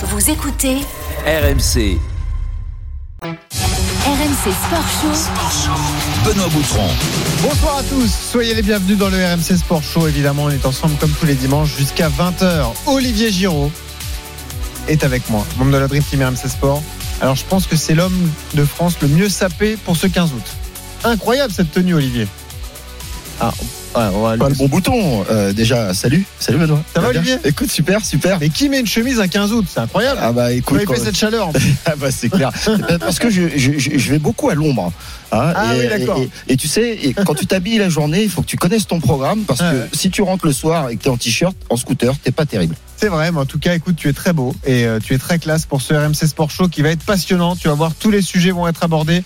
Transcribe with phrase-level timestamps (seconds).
[0.00, 0.76] Vous écoutez
[1.26, 1.98] RMC,
[3.20, 6.24] RMC Sport Show.
[6.24, 6.86] Benoît Boutron.
[7.42, 10.06] Bonsoir à tous, soyez les bienvenus dans le RMC Sport Show.
[10.06, 12.66] Évidemment, on est ensemble comme tous les dimanches jusqu'à 20h.
[12.86, 13.72] Olivier Giraud
[14.86, 16.80] est avec moi, membre de la Dream Team RMC Sport.
[17.20, 20.46] Alors, je pense que c'est l'homme de France le mieux sapé pour ce 15 août.
[21.02, 22.28] Incroyable cette tenue, Olivier.
[23.40, 23.52] Ah,
[23.94, 25.24] ouais, on va lui- Pas le bon bouton.
[25.30, 26.24] Euh, déjà, salut.
[26.38, 26.82] Salut Benoît.
[26.94, 28.38] Ça va, bien Olivier Écoute, super, super.
[28.40, 29.66] Mais qui met une chemise un 15 août?
[29.72, 30.20] C'est incroyable.
[30.22, 31.52] Ah bah écoute, Comment il fait cette chaleur en
[31.86, 32.50] Ah bah, c'est clair.
[32.68, 34.92] Euh, Parce que je, je- je- je vais beaucoup à l'ombre.
[35.32, 35.52] hein.
[35.54, 36.18] Ah et, oui, d'accord.
[36.18, 38.86] et- et tu sais, et quand tu t'habilles la journée, il faut que tu connaisses
[38.86, 39.88] ton programme parce Ah que ouais.
[39.92, 42.46] si tu rentres le soir et que tu es en t-shirt, en scooter, t'es pas
[42.46, 42.74] terrible.
[42.96, 45.18] C'est vrai, mais en tout cas, écoute, tu es très beau et euh, tu es
[45.18, 47.54] très classe pour ce RMC Sport Show qui va être passionnant.
[47.56, 49.22] Tu vas voir, tous les sujets vont être abordés.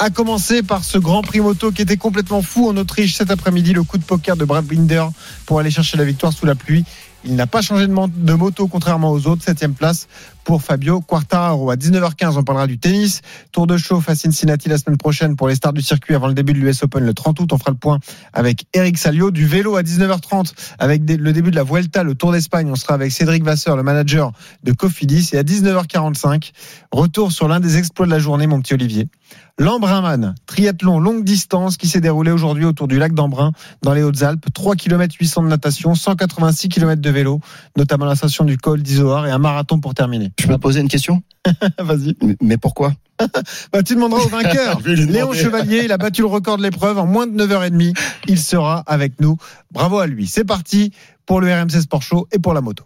[0.00, 3.72] À commencer par ce Grand Prix moto qui était complètement fou en Autriche cet après-midi,
[3.72, 5.06] le coup de poker de Brad Binder
[5.46, 6.84] pour aller chercher la victoire sous la pluie.
[7.24, 9.44] Il n'a pas changé de, moto contrairement aux autres.
[9.44, 10.08] Septième place
[10.44, 11.70] pour Fabio Quartararo.
[11.70, 13.22] À 19h15, on parlera du tennis.
[13.50, 16.34] Tour de chauffe à Cincinnati la semaine prochaine pour les stars du circuit avant le
[16.34, 17.52] début de l'US Open le 30 août.
[17.52, 17.98] On fera le point
[18.32, 19.30] avec Eric Salio.
[19.30, 22.70] Du vélo à 19h30 avec le début de la Vuelta, le Tour d'Espagne.
[22.70, 25.30] On sera avec Cédric Vasseur, le manager de Cofidis.
[25.32, 26.52] Et à 19h45,
[26.92, 29.08] retour sur l'un des exploits de la journée, mon petit Olivier.
[29.56, 34.46] L'Embrunman, triathlon longue distance qui s'est déroulé aujourd'hui autour du lac d'Embrun dans les Hautes-Alpes.
[34.52, 37.40] 3 km 800 de natation, 186 km de vélo,
[37.76, 40.32] notamment la station du col d'Izoard et un marathon pour terminer.
[40.40, 41.22] Je peux poser une question
[41.78, 42.16] Vas-y.
[42.40, 42.92] Mais- pourquoi
[43.72, 44.80] Bah, tu demanderas au vainqueur.
[44.84, 45.32] Léon.
[45.32, 47.94] Chevalier, il a battu le record de l'épreuve en moins de 9h30.
[48.26, 49.36] Il sera avec nous.
[49.70, 50.26] Bravo à lui.
[50.26, 50.92] C'est parti
[51.26, 52.84] pour le RMC Sport Show et pour la moto.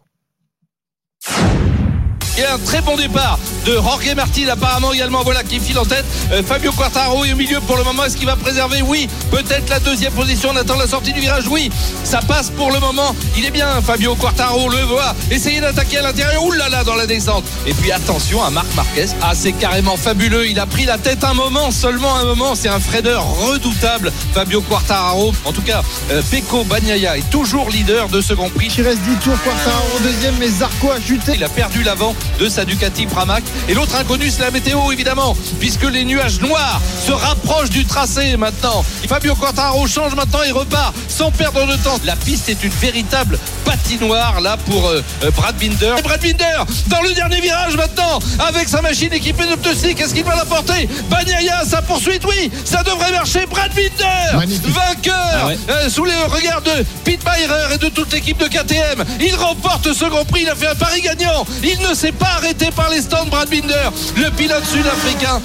[2.39, 3.37] Il y a un très bon départ
[3.67, 6.05] de Jorge Martin apparemment également voilà qui file en tête.
[6.31, 8.05] Euh, Fabio Quartararo est au milieu pour le moment.
[8.05, 8.81] Est-ce qu'il va préserver?
[8.81, 10.51] Oui peut-être la deuxième position.
[10.53, 11.49] On attend la sortie du virage.
[11.49, 11.69] Oui
[12.05, 13.13] ça passe pour le moment.
[13.37, 15.17] Il est bien Fabio Quartararo on le voit.
[15.33, 16.45] Essayer d'attaquer à l'intérieur.
[16.45, 17.43] Oulala dans la descente.
[17.67, 19.07] Et puis attention à Marc Marquez.
[19.21, 20.47] Ah c'est carrément fabuleux.
[20.47, 22.55] Il a pris la tête un moment seulement un moment.
[22.55, 25.33] C'est un fraideur redoutable Fabio Quartararo.
[25.45, 25.83] En tout cas
[26.13, 28.73] euh, Pecco Bagnaia est toujours leader de ce Grand Prix.
[28.79, 31.33] Il reste 10 tours, Quartararo deuxième, mais Zarco a chuté.
[31.35, 33.43] il a perdu l'avant de sa Ducati Pramac.
[33.69, 38.37] Et l'autre inconnu, c'est la météo, évidemment, puisque les nuages noirs se rapprochent du tracé
[38.37, 38.85] maintenant.
[39.09, 41.99] Fabio Quartararo change maintenant et repart sans perdre de temps.
[42.05, 45.95] La piste est une véritable patinoire là pour euh, euh, Brad Binder.
[45.99, 50.01] Et Brad Binder dans le dernier virage maintenant avec sa machine équipée de pneus slick.
[50.01, 50.89] Est-ce qu'il va la porter?
[51.11, 53.47] Bagnaia, sa poursuite, oui, ça devrait marcher.
[53.47, 54.69] Brad Binder, Magnifique.
[54.69, 59.05] vainqueur euh, sous les regards de Pete Meyer et de toute l'équipe de KTM.
[59.21, 61.47] Il remporte ce Grand Prix, il a fait un pari gagnant.
[61.63, 65.41] Il ne s'est pas arrêté par les stands Brad Binder, le pilote sud-africain.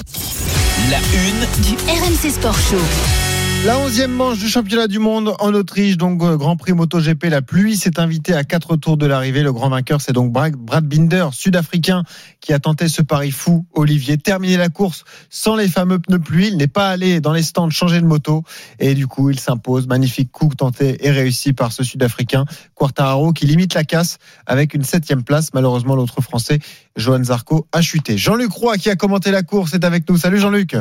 [0.90, 3.23] La une Du RMC Sport Show.
[3.64, 7.24] La onzième manche du championnat du monde en Autriche, donc euh, Grand Prix MotoGP.
[7.30, 9.42] La pluie s'est invitée à quatre tours de l'arrivée.
[9.42, 12.02] Le grand vainqueur, c'est donc Brad Binder, sud-africain,
[12.42, 13.64] qui a tenté ce pari fou.
[13.72, 16.48] Olivier, terminer la course sans les fameux pneus pluie.
[16.48, 18.42] Il n'est pas allé dans les stands changer de moto.
[18.80, 19.86] Et du coup, il s'impose.
[19.86, 22.44] Magnifique coup tenté et réussi par ce sud-africain.
[22.74, 25.54] Quartararo qui limite la casse avec une septième place.
[25.54, 26.58] Malheureusement, l'autre français,
[26.96, 28.18] Johan Zarco, a chuté.
[28.18, 30.18] Jean-Luc Roy, qui a commenté la course, est avec nous.
[30.18, 30.76] Salut Jean-Luc.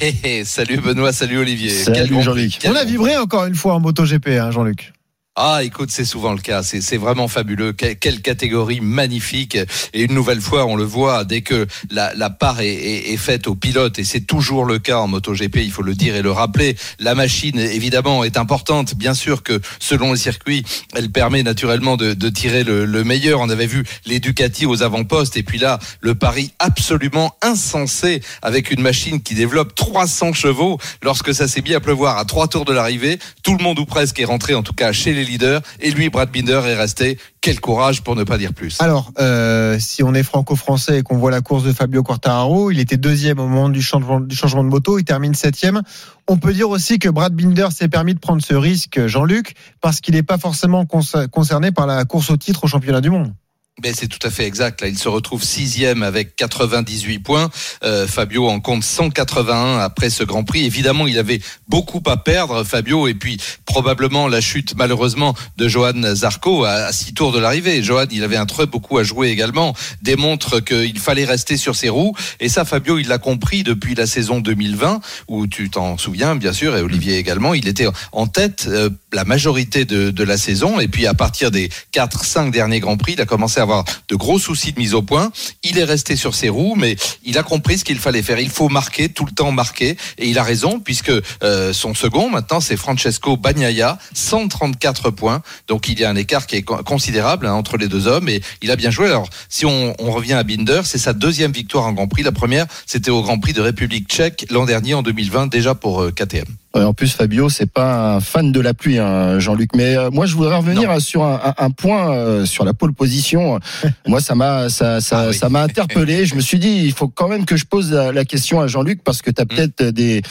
[0.00, 1.70] Hé, salut Benoît, salut Olivier.
[1.70, 2.58] Salut Jean-Luc.
[2.66, 4.92] On a vibré encore une fois en MotoGP, hein, Jean-Luc.
[5.36, 6.62] Ah, écoute, c'est souvent le cas.
[6.62, 7.72] C'est vraiment fabuleux.
[7.72, 9.58] Quelle, catégorie magnifique.
[9.92, 13.98] Et une nouvelle fois, on le voit dès que la, part est, faite au pilote,
[13.98, 16.76] et c'est toujours le cas en MotoGP, il faut le dire et le rappeler.
[17.00, 18.94] La machine, évidemment, est importante.
[18.94, 23.40] Bien sûr que selon le circuit, elle permet naturellement de, de tirer le, le meilleur.
[23.40, 28.70] On avait vu les Ducati aux avant-postes, et puis là, le pari absolument insensé avec
[28.70, 30.78] une machine qui développe 300 chevaux.
[31.02, 33.84] Lorsque ça s'est mis à pleuvoir à trois tours de l'arrivée, tout le monde ou
[33.84, 37.18] presque est rentré, en tout cas chez les leaders, et lui, Brad Binder, est resté.
[37.40, 38.80] Quel courage pour ne pas dire plus.
[38.80, 42.78] Alors, euh, si on est franco-français et qu'on voit la course de Fabio Quartararo, il
[42.78, 45.82] était deuxième au moment du changement, du changement de moto, il termine septième.
[46.26, 50.00] On peut dire aussi que Brad Binder s'est permis de prendre ce risque, Jean-Luc, parce
[50.00, 53.34] qu'il n'est pas forcément concer- concerné par la course au titre au championnat du monde.
[53.82, 54.82] Ben, c'est tout à fait exact.
[54.82, 57.50] Là, il se retrouve sixième avec 98 points.
[57.82, 60.64] Euh, Fabio en compte 181 après ce Grand Prix.
[60.64, 63.36] Évidemment, il avait beaucoup à perdre, Fabio, et puis
[63.66, 67.82] probablement la chute, malheureusement, de Johan Zarco à, à six tours de l'arrivée.
[67.82, 71.88] Johan, il avait un très beaucoup à jouer également, démontre qu'il fallait rester sur ses
[71.88, 72.14] roues.
[72.38, 76.52] Et ça, Fabio, il l'a compris depuis la saison 2020, où tu t'en souviens, bien
[76.52, 77.54] sûr, et Olivier également.
[77.54, 80.78] Il était en tête euh, la majorité de, de la saison.
[80.78, 84.14] Et puis, à partir des 4-5 derniers Grands Prix, il a commencé à avoir de
[84.16, 85.32] gros soucis de mise au point.
[85.64, 88.38] Il est resté sur ses roues, mais il a compris ce qu'il fallait faire.
[88.38, 89.96] Il faut marquer, tout le temps marquer.
[90.18, 91.10] Et il a raison, puisque
[91.42, 95.42] euh, son second, maintenant, c'est Francesco Bagnaia, 134 points.
[95.68, 98.28] Donc il y a un écart qui est co- considérable hein, entre les deux hommes.
[98.28, 99.06] Et il a bien joué.
[99.08, 102.22] Alors, si on, on revient à Binder, c'est sa deuxième victoire en Grand Prix.
[102.22, 106.02] La première, c'était au Grand Prix de République tchèque l'an dernier, en 2020, déjà pour
[106.02, 106.44] euh, KTM.
[106.74, 109.70] En plus, Fabio, c'est pas un fan de la pluie, hein, Jean-Luc.
[109.76, 112.92] Mais euh, moi, je voudrais revenir sur un, un- un point euh, sur la pole
[112.92, 113.60] position.
[114.08, 115.34] moi, ça m'a, ça, ça, Ah oui.
[115.34, 116.26] ça m'a interpellé.
[116.26, 118.66] Je me suis dit, il faut quand même que je pose la, la question à
[118.66, 120.22] Jean-Luc parce que tu as peut-être des,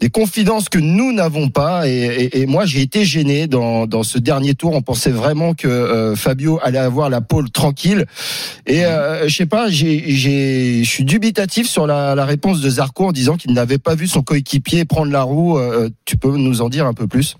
[0.00, 1.86] des confidences que nous n'avons pas.
[1.88, 4.72] Et, et- et moi, j'ai été gêné dans, dans ce dernier tour.
[4.74, 8.04] On pensait vraiment que euh, Fabio allait avoir la pole tranquille.
[8.66, 12.68] Et euh, je sais pas, j'ai, j'ai, je suis dubitatif sur la, la réponse de
[12.68, 15.56] Zarco en disant qu'il n'avait pas vu son coéquipier prendre la roue.
[15.84, 17.36] Euh, tu peux nous en dire un peu plus?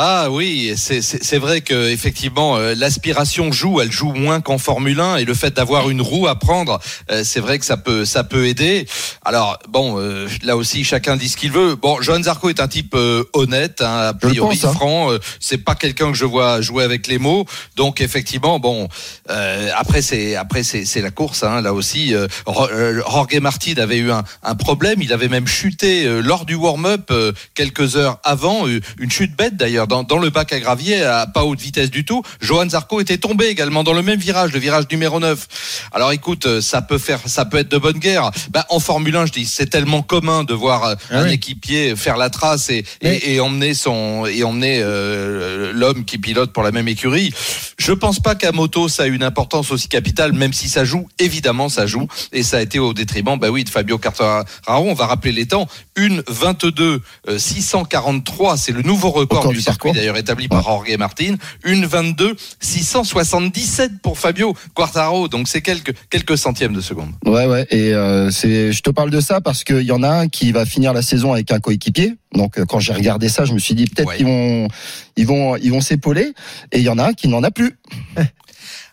[0.00, 5.16] Ah oui, c'est- vrai que effectivement euh, l'aspiration joue, elle joue moins qu'en Formule 1
[5.16, 6.78] et le fait d'avoir une roue à prendre,
[7.10, 8.86] euh, c'est vrai que ça peut ça peut aider.
[9.24, 11.74] Alors bon, euh, là aussi chacun dit ce qu'il veut.
[11.74, 12.94] Bon, Johan Zarco est un type
[13.32, 14.72] honnête, hein, a priori pense, hein.
[14.72, 15.10] franc.
[15.40, 17.44] c'est pas quelqu'un que je vois jouer avec les mots.
[17.74, 18.86] Donc effectivement, bon,
[19.30, 21.42] euh, après c'est après c'est c'est la course.
[21.42, 25.02] Hein, là aussi, euh, Jorge Martin avait eu un, un problème.
[25.02, 27.12] Il avait même chuté lors du warm-up
[27.54, 31.44] quelques heures avant, une chute bête d'ailleurs dans, dans le bac à gravier à pas
[31.44, 32.22] haute vitesse du tout.
[32.40, 35.88] Johan Zarco était tombé également dans le même virage, le virage numéro 9.
[35.92, 38.30] Alors écoute, euh, ça peut faire, ça peut être de bonne guerre.
[38.50, 41.32] Bah, en Formule 1, je dis, c'est tellement commun de voir euh, Ah un oui.
[41.34, 46.52] équipier faire la trace et, et, et emmener son et emmener euh, l'homme qui pilote
[46.52, 47.32] pour la même écurie.
[47.78, 51.08] Je pense pas qu'à moto ça a une importance aussi capitale, même si ça joue.
[51.18, 54.44] Évidemment, ça joue et ça a été au détriment, bah oui, de Fabio Quartararo.
[54.68, 55.66] On va rappeler les temps.
[55.96, 60.62] Une 22 euh, 643, c'est le nouveau record Record du du circuit d'ailleurs établi par
[60.62, 61.36] Jorge Martin.
[61.64, 65.28] Une 22 677 pour Fabio Quartararo.
[65.28, 67.10] Donc c'est quelques quelques centièmes de seconde.
[67.24, 67.66] Ouais, ouais.
[67.70, 70.52] Et euh, c'est, je te parle de ça parce qu'il y en a un qui
[70.52, 72.14] va finir la saison avec un coéquipier.
[72.34, 74.16] Donc euh, quand j'ai regardé ça, je me suis dit peut-être Ouais.
[74.16, 74.68] qu'ils vont,
[75.16, 76.32] ils vont, ils vont s'épauler.
[76.72, 77.76] Et il y en a un qui n'en a plus.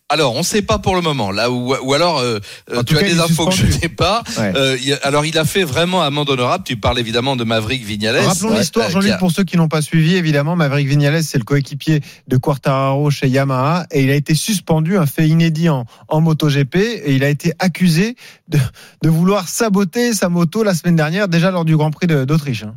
[0.09, 1.31] Alors, on ne sait pas pour le moment.
[1.31, 2.39] Là ou alors, euh,
[2.75, 4.23] En tu as cas, des infos que je n'ai pas.
[4.37, 4.53] Ouais.
[4.55, 6.63] Euh, alors, il a fait vraiment amende honorable.
[6.63, 8.17] Tu parles évidemment de Maverick Vignales.
[8.19, 10.15] Rappelons Ouais, l'histoire, euh, Jean-Luc, a- pour ceux qui n'ont pas suivi.
[10.15, 14.95] Évidemment, Maverick Vignales, c'est le coéquipier de Quartararo chez Yamaha et il a été suspendu,
[14.95, 18.15] un fait inédit en, en MotoGP et il a été accusé
[18.47, 18.59] de,
[19.01, 22.61] de vouloir saboter sa moto la semaine dernière, déjà lors du Grand Prix d'Autriche.
[22.63, 22.75] hein.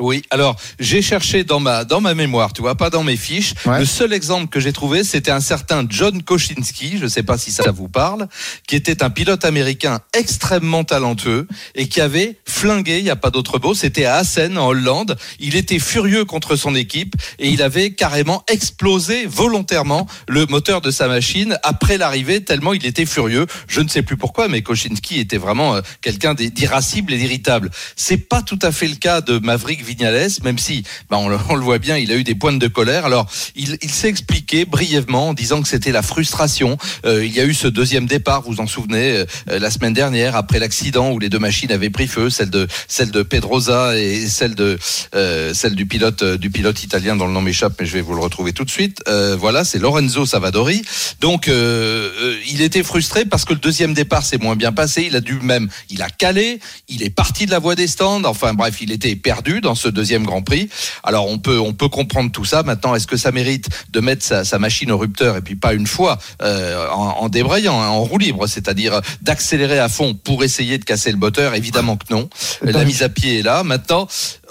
[0.00, 3.54] Oui, alors j'ai cherché dans ma dans ma mémoire, tu vois, pas dans mes fiches.
[3.66, 3.78] Ouais.
[3.78, 7.52] Le seul exemple que j'ai trouvé, c'était un certain John Kosinski, je sais pas si
[7.52, 8.26] ça vous parle,
[8.66, 13.30] qui était un pilote américain extrêmement talentueux et qui avait flingué, il y a pas
[13.30, 15.18] d'autre mot, c'était à Assen en Hollande.
[15.38, 20.90] Il était furieux contre son équipe et il avait carrément explosé volontairement le moteur de
[20.90, 23.46] sa machine après l'arrivée tellement il était furieux.
[23.68, 27.70] Je ne sais plus pourquoi, mais Kosinski était vraiment euh, quelqu'un d'irascible et d'irritable.
[27.96, 31.62] C'est pas tout à fait le cas de Maverick Vignales, même si, bah, on, le,
[31.62, 33.04] voit bien, il a eu des pointes de colère.
[33.04, 36.76] Alors, il, s'est expliqué brièvement en disant que c'était la frustration.
[37.04, 40.36] Euh, il y a eu ce deuxième départ, vous en souvenez, euh, la semaine dernière,
[40.36, 44.26] après l'accident où les deux machines avaient pris feu, celle de celle de Pedrosa et
[44.28, 44.78] celle de
[45.14, 48.14] euh, celle du pilote du pilote italien dont le nom m'échappe, mais je vais vous
[48.14, 49.02] le retrouver tout de suite.
[49.38, 50.82] Voilà, c'est Lorenzo Savadori.
[51.20, 55.04] Donc, il était frustré parce que le deuxième départ s'est moins bien passé.
[55.06, 58.24] Il a dû même, il a calé, il est parti de la voie des stands.
[58.24, 60.68] Enfin bref, il était perdu dans ce deuxième Grand Prix.
[61.02, 62.62] Alors on peut on peut comprendre tout ça.
[62.62, 65.74] Maintenant, est-ce que ça mérite de mettre sa, sa machine au rupteur et puis pas
[65.74, 70.44] une fois euh, en, en débrayant, hein, en roue libre, c'est-à-dire d'accélérer à fond pour
[70.44, 71.54] essayer de casser le moteur?
[71.54, 72.28] Évidemment que non.
[72.62, 73.62] La mise à pied est là.
[73.62, 74.06] Maintenant,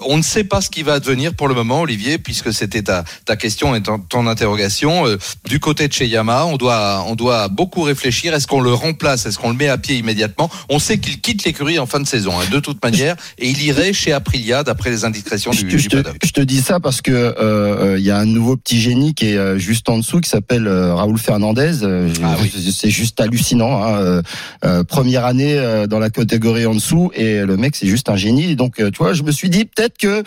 [0.06, 3.04] on ne sait pas ce qui va advenir pour le moment, Olivier, puisque c'était ta,
[3.26, 5.08] ta question et ton, ton interrogation.
[5.08, 8.34] Euh, du côté de chez Yamaha, on doit, on doit beaucoup réfléchir.
[8.34, 9.26] Est-ce qu'on le remplace?
[9.26, 10.50] Est-ce qu'on le met à pied immédiatement?
[10.70, 13.62] On sait qu'il quitte l'écurie en fin de saison, hein, de toute manière, et il
[13.64, 16.18] irait chez Aprilia, d'après les Je, du, te- du je te, paddock.
[16.24, 19.14] je te dis ça parce que euh, euh, il y a un nouveau petit génie
[19.14, 21.84] qui est euh, juste en dessous qui s'appelle euh, Raoul Fernandez.
[22.24, 22.52] Ah oui.
[22.72, 23.84] c'est- juste hallucinant.
[23.84, 24.22] Hein.
[24.66, 25.56] Euh, première année
[25.90, 28.56] dans la catégorie en dessous et le mec c'est juste un génie.
[28.56, 30.24] Donc tu vois, je me suis dit peut-être que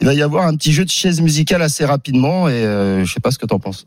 [0.00, 3.12] il va y avoir un petit jeu de chaise musicale assez rapidement et euh, je
[3.12, 3.86] sais pas ce que t'en penses.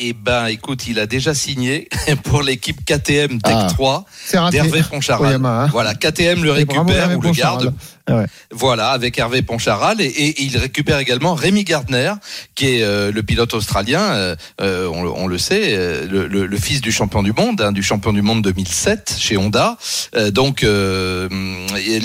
[0.00, 1.88] Eh ben, écoute, il a déjà signé
[2.22, 3.66] pour l'équipe KTM Tech Ah.
[3.68, 4.58] 3 C'est raté.
[4.60, 5.40] d'Hervé Poncharal.
[5.44, 5.66] Hein.
[5.72, 7.74] Voilà, KTM le bravo, récupère ou le garde.
[8.08, 8.24] Ouais.
[8.50, 12.12] Voilà, avec Hervé Poncharal et, et il récupère également Rémi Gardner,
[12.54, 14.00] qui est euh, le pilote australien.
[14.00, 17.32] euh, euh, on, le- on le sait, euh, le, le- le fils du champion du
[17.32, 19.76] monde, hein, du champion du monde 2007 chez Honda.
[20.16, 21.28] Euh, donc euh,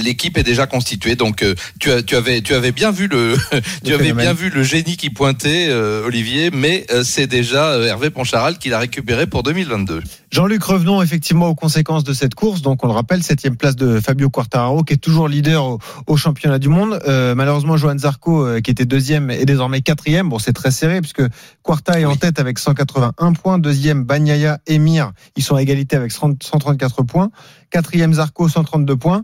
[0.03, 1.15] l'équipe est déjà constituée.
[1.15, 3.35] Donc euh, tu, as, tu avais tu avais bien vu le
[3.83, 8.09] tu avais bien vu le génie qui pointait, euh, Olivier, mais euh, c'est déjà Hervé
[8.09, 10.01] Poncharal qui l'a récupéré pour 2022.
[10.33, 12.63] Jean-Luc, revenons effectivement aux conséquences de cette course.
[12.63, 16.17] Donc, on le rappelle, septième place de Fabio Quartararo, qui est toujours leader au, au
[16.17, 16.99] championnat du monde.
[17.07, 20.29] Euh, malheureusement, Johan Zarco, euh, qui était deuxième, est désormais quatrième.
[20.29, 21.21] Bon, c'est très serré puisque
[21.61, 23.59] Quarta est en tête avec 181 points.
[23.59, 27.29] Deuxième, Bagnaia, Emir, ils sont à égalité avec 30 134 points.
[27.69, 29.23] Quatrième, Zarco, 132 points.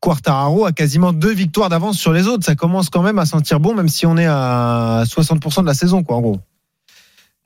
[0.00, 2.44] Quartararo a quasiment deux victoires d'avance sur les autres.
[2.44, 5.74] Ça commence quand même à sentir bon, même si on est à 60% de la
[5.74, 6.40] saison, quoi, en gros.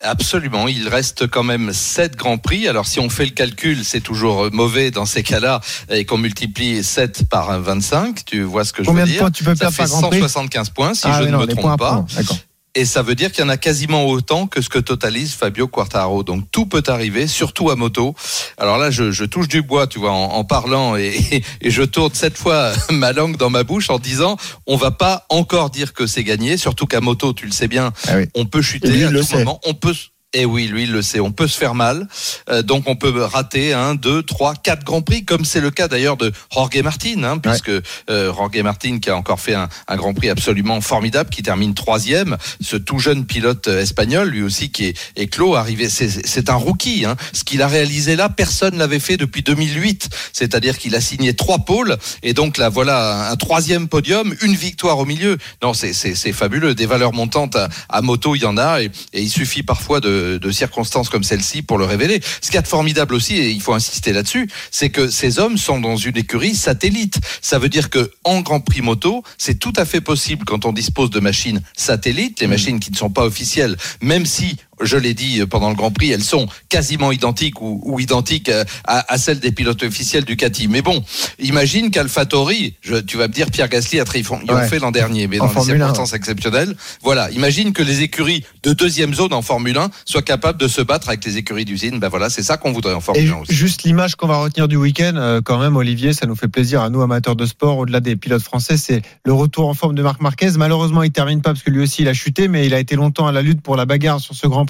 [0.04, 2.68] Absolument, il reste quand même 7 grands prix.
[2.68, 6.84] Alors si on fait le calcul, c'est toujours mauvais dans ces cas-là et qu'on multiplie
[6.84, 9.54] 7 par 25, tu vois ce que Combien je veux de dire points tu peux
[9.56, 10.18] Ça fait par Grand Prix?
[10.20, 12.04] 175 points si Ah je ne non, me points trompe pas.
[12.14, 12.36] D'accord.
[12.76, 15.68] Et ça veut dire qu'il y en a quasiment autant que ce que totalise Fabio
[15.68, 16.24] Quartararo.
[16.24, 18.14] Donc tout peut arriver, surtout à moto.
[18.58, 21.70] Alors là, je, je touche du bois, tu vois, en, en parlant et, et, et
[21.70, 25.70] je tourne cette fois ma langue dans ma bouche en disant, on va pas encore
[25.70, 28.24] dire que c'est gagné, surtout qu'à moto, tu le sais bien, Ah oui.
[28.34, 29.38] on peut chuter à tout sait.
[29.38, 29.60] moment.
[29.64, 29.94] On peut.
[30.36, 31.20] Et oui, lui, il le sait.
[31.20, 32.08] On peut se faire mal.
[32.50, 35.86] Euh, donc, on peut rater un, deux, trois, quatre grands prix, comme c'est le cas
[35.86, 39.96] d'ailleurs de Jorge Martin, hein, puisque euh, Jorge Martin, qui a encore fait un, un
[39.96, 42.36] grand prix absolument formidable, qui termine troisième.
[42.60, 45.88] Ce tout jeune pilote euh, espagnol, lui aussi, qui est, est clos, arrivé.
[45.88, 47.04] C'est un rookie.
[47.04, 47.14] Hein.
[47.32, 50.08] Ce qu'il a réalisé là, personne l'avait fait depuis 2008.
[50.32, 51.96] C'est-à-dire qu'il a signé trois pôles.
[52.24, 55.38] Et donc, là, voilà, un troisième podium, une victoire au milieu.
[55.62, 56.74] Non, c'est fabuleux.
[56.74, 58.82] Des valeurs montantes à, à moto, il y en a.
[58.82, 62.20] Et, et il suffit parfois de, de circonstances comme celle-ci pour le révéler.
[62.40, 65.80] Ce qui est formidable aussi, et il faut insister là-dessus, c'est que ces hommes sont
[65.80, 67.18] dans une écurie satellite.
[67.40, 70.72] Ça veut dire que en Grand Prix moto, c'est tout à fait possible quand on
[70.72, 75.14] dispose de machines satellites, les machines qui ne sont pas officielles, même si je l'ai
[75.14, 78.50] dit pendant le Grand Prix, elles sont quasiment identiques ou, ou identiques
[78.84, 80.68] à, celles des pilotes officiels Ducati.
[80.68, 81.02] Mais bon,
[81.38, 82.74] imagine qu'AlphaTauri,
[83.06, 84.68] tu vas me dire Pierre Gasly a tri- ils ont Ouais.
[84.68, 86.76] fait l'an dernier, mais En dans des Formule 1, circonstances exceptionnelles.
[87.02, 90.80] Voilà, imagine que les écuries de deuxième zone en Formule 1 soient capables de se
[90.80, 91.98] battre avec les écuries d'usine.
[91.98, 93.54] Ben voilà, c'est ça qu'on voudrait en Et Formule 1 aussi.
[93.54, 96.82] juste l'image qu'on va retenir du week-end, euh, quand même, Olivier, ça nous fait plaisir
[96.82, 100.02] à nous amateurs de sport, au-delà des pilotes français, c'est le retour en forme de
[100.02, 100.50] Marc Marquez.
[100.56, 102.96] Malheureusement, il termine pas parce que lui aussi il a chuté, mais il a été
[102.96, 104.63] longtemps à la lutte pour la bagarre sur ce Grand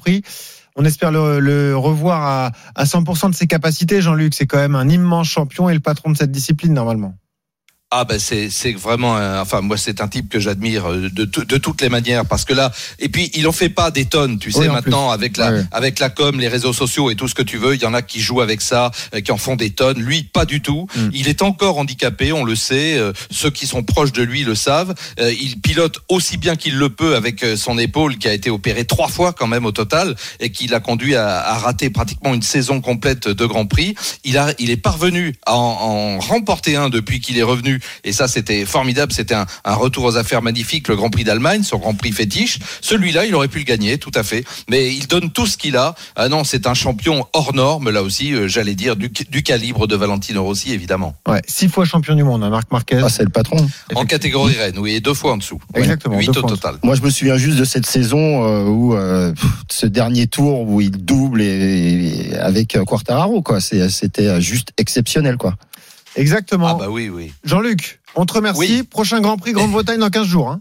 [0.77, 4.35] On espère le, le revoir à, à 100% de ses capacités, Jean-Luc.
[4.35, 7.15] C'est quand même un immense champion et le patron de cette discipline normalement.
[7.97, 11.25] Ah ben c'est c'est vraiment un- enfin moi c'est un type que j'admire euh, de,
[11.25, 14.39] de toutes les manières parce que là et puis il en fait pas des tonnes
[14.41, 17.29] tu sais Oui, maintenant avec la Ouais, avec la com les réseaux sociaux et tout
[17.29, 19.37] ce que tu veux il y en a qui jouent avec ça euh, qui en
[19.37, 20.01] font des tonnes.
[20.03, 20.89] Lui pas du tout.
[20.97, 21.11] Mm.
[21.13, 24.57] il est encore handicapé on le sait euh, ceux qui sont proches de lui le
[24.57, 24.95] savent.
[25.21, 29.09] Il pilote aussi bien qu'il le peut avec son épaule qui a été opérée trois
[29.09, 32.81] fois quand même au total et qui l'a conduit à, à rater pratiquement une saison
[32.81, 33.95] complète de Grand Prix.
[34.25, 38.13] Il a il est parvenu à en, en remporter un depuis qu'il est revenu et
[38.13, 39.13] ça c'était formidable.
[39.13, 42.59] C'était un, un retour aux affaires magnifique le Grand Prix d'Allemagne son Grand Prix fétiche.
[42.81, 44.45] Celui-là il aurait pu le gagner tout à fait.
[44.69, 45.95] Mais il donne tout ce qu'il a.
[46.17, 49.87] Ah non c'est un champion hors norme là aussi euh, j'allais dire du, du calibre
[49.87, 51.15] de Valentino Rossi évidemment.
[51.29, 53.01] Ouais, six fois champion du monde, hein, Marc Marquez.
[53.05, 53.57] Ah, c'est le patron.
[53.95, 55.61] en catégorie reine oui et deux fois en dessous.
[55.75, 56.77] Exactement, huit au total.
[56.83, 60.63] Moi, je me souviens juste de cette saison euh, où euh, pff, ce dernier tour
[60.63, 63.61] où il double et, et avec euh, Quartararo, quoi.
[63.61, 65.55] C'était juste exceptionnel, quoi.
[66.17, 66.69] Exactement.
[66.69, 68.59] ah bah oui oui Jean-Luc, on te remercie.
[68.61, 68.83] Oui.
[68.83, 70.49] Prochain Grand Prix Grande-Bretagne dans 15 jours.
[70.51, 70.61] hein.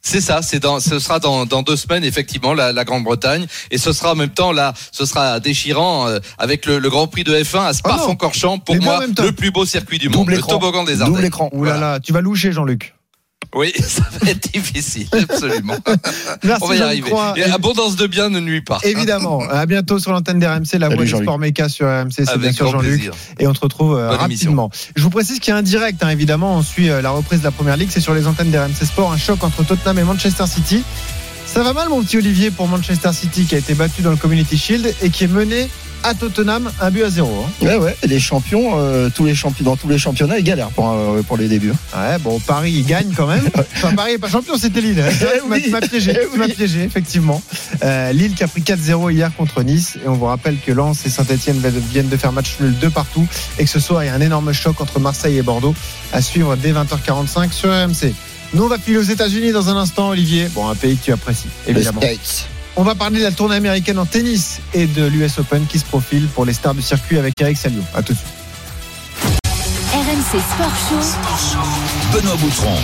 [0.00, 3.78] C'est ça, c'est dans, ce sera dans, dans deux semaines effectivement la, la Grande-Bretagne et
[3.78, 7.24] ce sera en même temps là, ce sera déchirant euh, avec le, le Grand Prix
[7.24, 7.72] de F1 à Oh.
[7.74, 10.96] Spa-Francorchamps pour deux en moi le plus beau circuit du monde, Double le toboggan des
[10.96, 11.24] Double Ardennes.
[11.24, 11.48] écran.
[11.52, 11.92] Ouh là Voilà.
[11.94, 12.94] là, tu vas loucher, Jean-Luc.
[13.54, 15.76] Oui, ça va être difficile, absolument.
[16.44, 17.12] Merci, On va y arriver.
[17.36, 18.78] Et abondance de biens ne nuit pas.
[18.82, 19.40] Évidemment.
[19.48, 22.10] À bientôt sur l'antenne d'RMC, la voix du sport méca sur RMC.
[22.10, 23.10] C'est bien Avec sûr Jean-Luc.
[23.38, 24.50] Et on te retrouve euh, émission.
[24.50, 24.70] rapidement.
[24.94, 26.56] Je vous précise qu'il y a un direct, hein, évidemment.
[26.56, 27.88] On suit euh, la reprise de la première ligue.
[27.90, 29.12] C'est sur les antennes d'RMC Sport.
[29.12, 30.84] Un choc entre Tottenham et Manchester City.
[31.46, 34.16] Ça va mal, mon petit Olivier, pour Manchester City qui a été battu dans le
[34.16, 35.68] Community Shield et qui est mené
[36.04, 37.44] à Tottenham un but à zéro.
[37.46, 37.64] hein.
[37.66, 37.96] Ouais, ouais.
[38.06, 41.36] Les champions, euh, tous les champions, dans tous les championnats, ils galèrent pour, euh, pour
[41.36, 41.72] les débuts.
[41.96, 43.48] Ouais, bon, Paris, il gagne quand même.
[43.76, 45.02] Enfin, Paris n'est pas champion, c'était Lille.
[45.18, 45.62] Tu m'as- oui.
[45.64, 46.52] tu m'as piégé, Eh tu m'as oui.
[46.52, 47.42] piégé, effectivement.
[47.84, 49.96] Euh, Lille qui a pris 4-0 hier contre Nice.
[50.04, 51.60] Et on vous rappelle que Lens et Saint-Etienne
[51.92, 53.26] viennent de faire match nul de partout.
[53.58, 55.74] Et que ce soir, il y a un énorme choc entre Marseille et Bordeaux
[56.12, 58.14] à suivre dès 20h45 sur RMC.
[58.54, 60.48] Nous, on va filer aux États-Unis dans un instant, Olivier.
[60.54, 62.00] Bon, un pays que tu apprécies, évidemment.
[62.00, 62.46] States.
[62.76, 65.84] On va parler de la tournée américaine en tennis et de l'US Open qui se
[65.84, 67.82] profile pour les stars du circuit avec Eric Salio.
[67.94, 68.30] À tout de suite.
[69.92, 71.58] RMC Sport Show.
[72.12, 72.76] Benoît Boutron.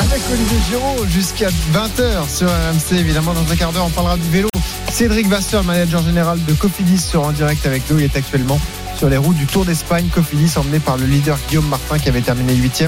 [0.00, 2.98] Avec Olivier Giraud jusqu'à 20h sur RMC.
[2.98, 4.48] Évidemment, dans un quart d'heure, on parlera du vélo.
[4.92, 7.98] Cédric Vasseur, manager général de Cofidis, sera en direct avec nous.
[7.98, 8.60] Il est actuellement
[8.96, 10.08] sur les routes du Tour d'Espagne.
[10.12, 12.84] Cofidis emmené par le leader Guillaume Martin qui avait terminé 8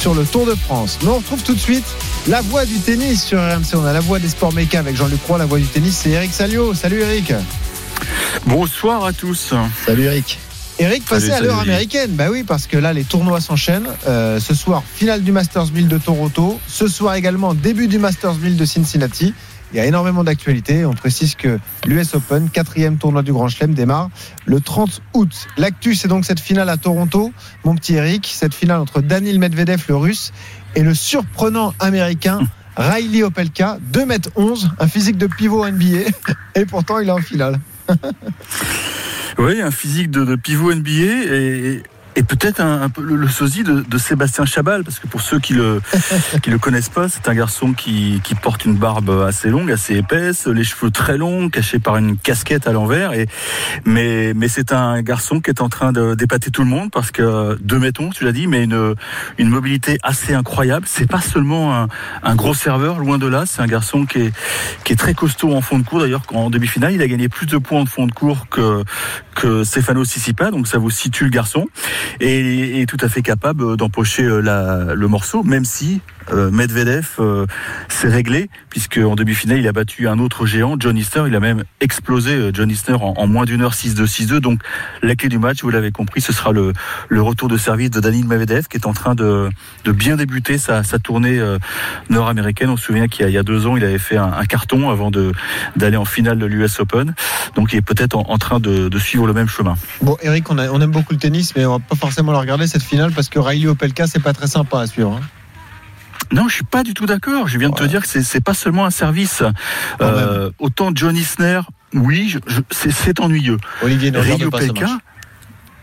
[0.00, 0.98] sur le Tour de France.
[1.02, 1.84] Nous, on retrouve tout de suite
[2.26, 3.74] la voix du tennis sur RMC.
[3.74, 5.36] On a la voix des sports méca avec Jean-Luc Roy.
[5.36, 6.72] La voix du tennis, c'est Eric Salio.
[6.72, 7.34] Salut Eric.
[8.46, 9.52] Bonsoir à tous.
[9.84, 10.38] Salut Eric.
[10.78, 12.12] Eric, passez à l'heure américaine.
[12.12, 13.90] Bah oui, parce que là, les tournois s'enchaînent.
[14.06, 16.58] Euh, ce soir, finale du Masters 1000 de Toronto.
[16.66, 19.34] Ce soir également, début du Masters 1000 de Cincinnati.
[19.72, 20.84] Il y a énormément d'actualités.
[20.84, 24.10] On précise que l'US Open, quatrième tournoi du Grand Chelem, démarre
[24.46, 25.46] le 30 août.
[25.56, 27.32] L'actu, c'est donc cette finale à Toronto.
[27.64, 30.32] Mon petit Eric, cette finale entre Daniil Medvedev, le russe,
[30.74, 32.40] et le surprenant américain
[32.76, 36.10] Riley Opelka, 2m11, un physique de pivot NBA.
[36.54, 37.60] Et pourtant, il est en finale.
[39.38, 41.82] Oui, un physique de, de pivot NBA et,
[42.20, 45.22] et peut-être un, un peu le, le sosie de, de Sébastien Chabal, parce que pour
[45.22, 45.80] ceux qui le
[46.42, 49.96] qui le connaissent pas, c'est un garçon qui, qui porte une barbe assez longue, assez
[49.96, 53.14] épaisse, les cheveux très longs, cachés par une casquette à l'envers.
[53.14, 53.26] Et
[53.86, 57.10] mais mais c'est un garçon qui est en train de d'épater tout le monde parce
[57.10, 58.94] que deux mettons, tu l'as dit, mais une
[59.38, 60.84] une mobilité assez incroyable.
[60.86, 61.88] C'est pas seulement un,
[62.22, 63.44] un gros serveur, loin de là.
[63.46, 64.32] C'est un garçon qui est
[64.84, 66.00] qui est très costaud en fond de cours.
[66.00, 68.84] D'ailleurs, en demi-finale, il a gagné plus de points en fond de cours que
[69.34, 71.66] que Stefano Tsitsipas, donc ça vous situe le garçon
[72.20, 76.00] et est tout à fait capable d'empocher euh, le morceau, même si
[76.32, 77.46] euh, Medvedev euh,
[77.88, 81.24] s'est réglé, puisque en demi-finale, il a battu un autre géant, John Isner.
[81.26, 84.38] Il a même explosé John Isner en, moins d'une heure 6-2, 6-2.
[84.38, 84.60] Donc
[85.02, 86.72] la clé du match, vous l'avez compris, ce sera le,
[87.20, 89.50] retour de service de Daniil Medvedev, qui est en train de,
[89.86, 91.40] bien débuter sa, tournée
[92.08, 92.70] nord-américaine.
[92.70, 95.10] On se souvient qu'il y, a- deux ans, il avait fait un, carton avant
[95.76, 97.14] d'aller en finale de l'US Open.
[97.54, 99.76] Donc il est peut-être en, train de, suivre le même chemin.
[100.02, 102.82] Bon, Eric, on aime beaucoup le tennis, mais on va pas forcément la regarder cette
[102.84, 105.12] finale parce que Riley Opelka, c'est pas très sympa à suivre.
[105.20, 105.26] hein.
[106.32, 107.48] Non, je suis pas du tout d'accord.
[107.48, 109.42] Je viens de te dire que c'est pas seulement un service.
[110.00, 111.60] Euh, autant John Isner,
[111.92, 112.36] oui,
[112.70, 113.56] c'est- ennuyeux.
[113.82, 115.00] Olivier ne Rio pas ce Pelka, match.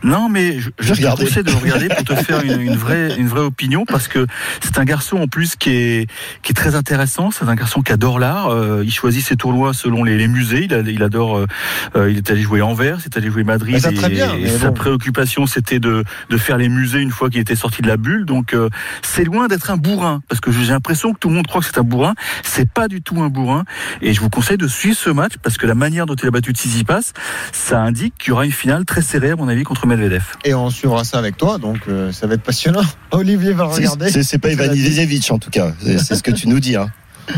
[0.03, 3.15] Non, mais je, je te conseille de le regarder pour te faire une, une vraie,
[3.17, 4.25] une vraie opinion parce que
[4.61, 6.09] c'est un garçon en plus qui est,
[6.43, 7.31] qui est très intéressant.
[7.31, 8.47] C'est un garçon qui adore l'art.
[8.49, 10.65] Euh, il choisit ses tournois selon les, les musées.
[10.65, 11.45] Il, a- il adore.
[11.95, 13.73] euh, il est allé jouer Anvers, il est allé jouer Madrid.
[13.73, 14.73] Mais ça, et, très bien, et sa bon.
[14.73, 18.25] préoccupation, c'était de, de faire les musées une fois qu'il était sorti de la bulle.
[18.25, 18.69] Donc, euh,
[19.01, 21.67] c'est loin d'être un bourrin parce que j'ai l'impression que tout le monde croit que
[21.67, 22.13] c'est un bourrin.
[22.43, 23.63] C'est pas du tout un bourrin.
[24.01, 26.31] Et je vous conseille de suivre ce match parce que la manière dont il a
[26.31, 27.13] battu Tsitsipas,
[27.51, 30.23] ça indique qu'il y aura une finale très serrée à mon avis contre Medvedev.
[30.45, 32.83] Et on suivra ça avec toi, donc euh, ça va être passionnant.
[33.11, 34.09] Olivier va regarder.
[34.09, 35.73] C'est c'est pas Ivan Ilievich en tout cas.
[35.81, 36.75] C'est c'est ce que tu nous dis.
[36.75, 36.89] Hein.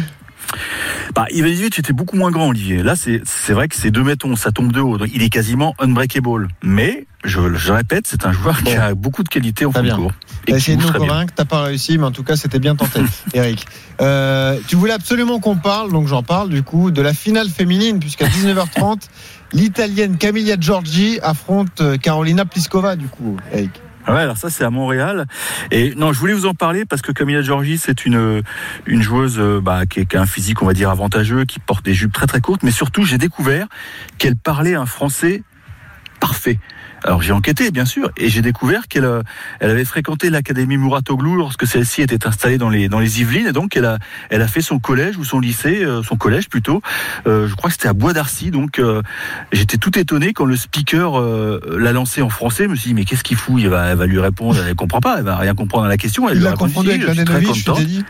[1.16, 2.84] Bah, Ivanovic était beaucoup moins grand, Olivier.
[2.84, 4.98] Là, c'est c'est vrai que c'est deux mettons, ça tombe de haut.
[4.98, 6.48] Donc, il est quasiment unbreakable.
[6.64, 9.88] Mais, je, je répète, c'est un joueur qui a beaucoup de qualité en Très fond
[9.88, 10.12] de cours.
[10.46, 13.02] T'as essayé de nous convaincre, t'as pas réussi, mais en tout cas, c'était bien tenté,
[13.34, 13.66] Eric.
[14.02, 18.00] Euh, tu voulais absolument qu'on parle, donc j'en parle du coup, de la finale féminine,
[18.00, 19.02] puisqu'à 19h30,
[19.54, 23.38] l'Italienne Camilla Giorgi affronte euh, Carolina Pliskova, du coup.
[23.54, 23.58] Ah
[24.08, 25.28] Ouais, alors ça c'est à Montréal.
[25.70, 28.42] Et non, je voulais vous en parler parce que Camilla Giorgi, c'est une
[28.88, 31.94] une joueuse euh, bah, qui a un physique, on va dire, avantageux, qui porte des
[31.94, 33.68] jupes très très courtes, mais surtout j'ai découvert
[34.18, 35.44] qu'elle parlait un français
[36.20, 36.60] parfait.
[37.04, 39.22] Alors j'ai enquêté bien sûr et j'ai découvert qu'elle euh,
[39.60, 43.52] elle avait fréquenté l'académie Mouratoglou lorsque celle-ci était installée dans les dans les Yvelines et
[43.52, 43.98] donc elle a
[44.30, 46.82] elle a fait son collège ou son lycée euh, son collège plutôt.
[47.28, 49.02] Euh, je crois que c'était à Bois d'Arcy donc euh,
[49.52, 52.66] j'étais tout étonné quand le speaker euh, l'a lancé en français.
[52.66, 53.56] Je me suis dit mais qu'est-ce qu'il fout?
[53.60, 55.98] Il va elle va lui répondre elle comprend pas elle va rien comprendre à la
[55.98, 58.06] question elle Il lui a répondu, si, je suis très Mladenovic,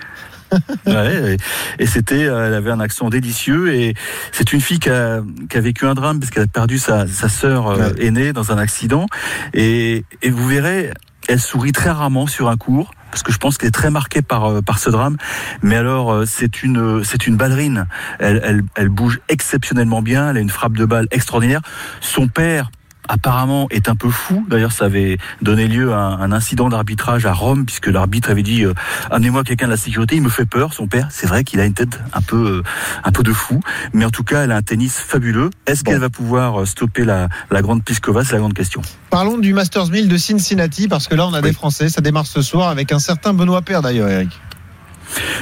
[0.85, 1.35] Ouais,
[1.79, 3.93] et, et c'était, euh, elle avait un accent délicieux et
[4.31, 7.07] c'est une fille qui a, qui a vécu un drame parce qu'elle a perdu sa,
[7.07, 8.05] sa sœur euh, Ouais.
[8.07, 9.05] aînée dans un accident
[9.53, 10.91] et, et vous verrez,
[11.27, 14.21] elle sourit très rarement sur un cours parce que je pense qu'elle est très marquée
[14.21, 15.17] par euh, par ce drame.
[15.63, 17.87] Mais alors c'est une c'est une ballerine.
[18.19, 20.29] Elle, elle elle bouge exceptionnellement bien.
[20.29, 21.61] Elle a une frappe de balle extraordinaire.
[22.01, 22.69] Son père
[23.09, 24.45] apparemment est un peu fou.
[24.49, 28.63] D'ailleurs, ça avait donné lieu à un, incident d'arbitrage à Rome, puisque l'arbitre avait dit
[28.63, 28.73] euh,
[29.11, 30.15] amenez-moi quelqu'un de la sécurité.
[30.15, 30.73] Il me fait peur.
[30.73, 32.63] Son père, c'est vrai qu'il a une tête un peu, euh,
[33.03, 33.59] un peu de fou,
[33.93, 35.49] mais en tout cas, elle a un tennis fabuleux.
[35.65, 35.91] Est-ce Bon.
[35.91, 38.81] qu'elle va pouvoir euh, stopper la, la grande Pliskova C'est la grande question.
[39.09, 41.89] Parlons du Masters 1000 de Cincinnati, parce que là, on a des Français.
[41.89, 44.29] Ça démarre ce soir avec un certain Benoît Père, d'ailleurs, Eric.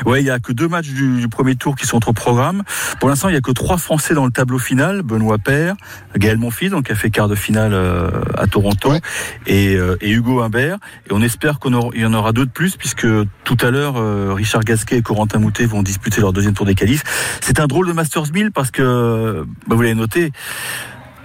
[0.06, 2.63] Ouais, il y a que deux matchs du, du premier tour qui sont au programme.
[2.99, 5.01] Pour l'instant, il y a que trois Français dans le tableau final.
[5.03, 5.75] Benoît Paire,
[6.15, 9.01] Gaël Monfils, donc qui a fait quart de finale euh, à Toronto, Ouais.
[9.45, 10.77] et, euh, et Hugo Humbert.
[11.10, 13.08] Et on espère qu'il y en aura deux de plus, puisque
[13.43, 16.75] tout à l'heure, euh, Richard Gasquet et Corentin Moutet vont disputer leur deuxième tour des
[16.75, 17.03] qualifs.
[17.41, 20.32] C'est un drôle de Masters 1000 parce que, bah, vous l'avez noté,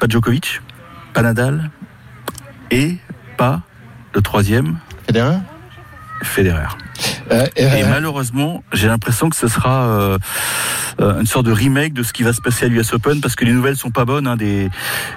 [0.00, 0.60] pas Djokovic,
[1.14, 1.70] pas Nadal,
[2.70, 2.96] et
[3.36, 3.62] pas
[4.14, 5.36] le troisième, Federer?
[6.22, 6.68] Federer.
[7.30, 10.18] Euh, euh, Et malheureusement, j'ai l'impression que ce sera euh,
[11.20, 13.44] une sorte de remake de ce qui va se passer à l'US Open parce que
[13.44, 14.68] les nouvelles sont pas bonnes hein, des,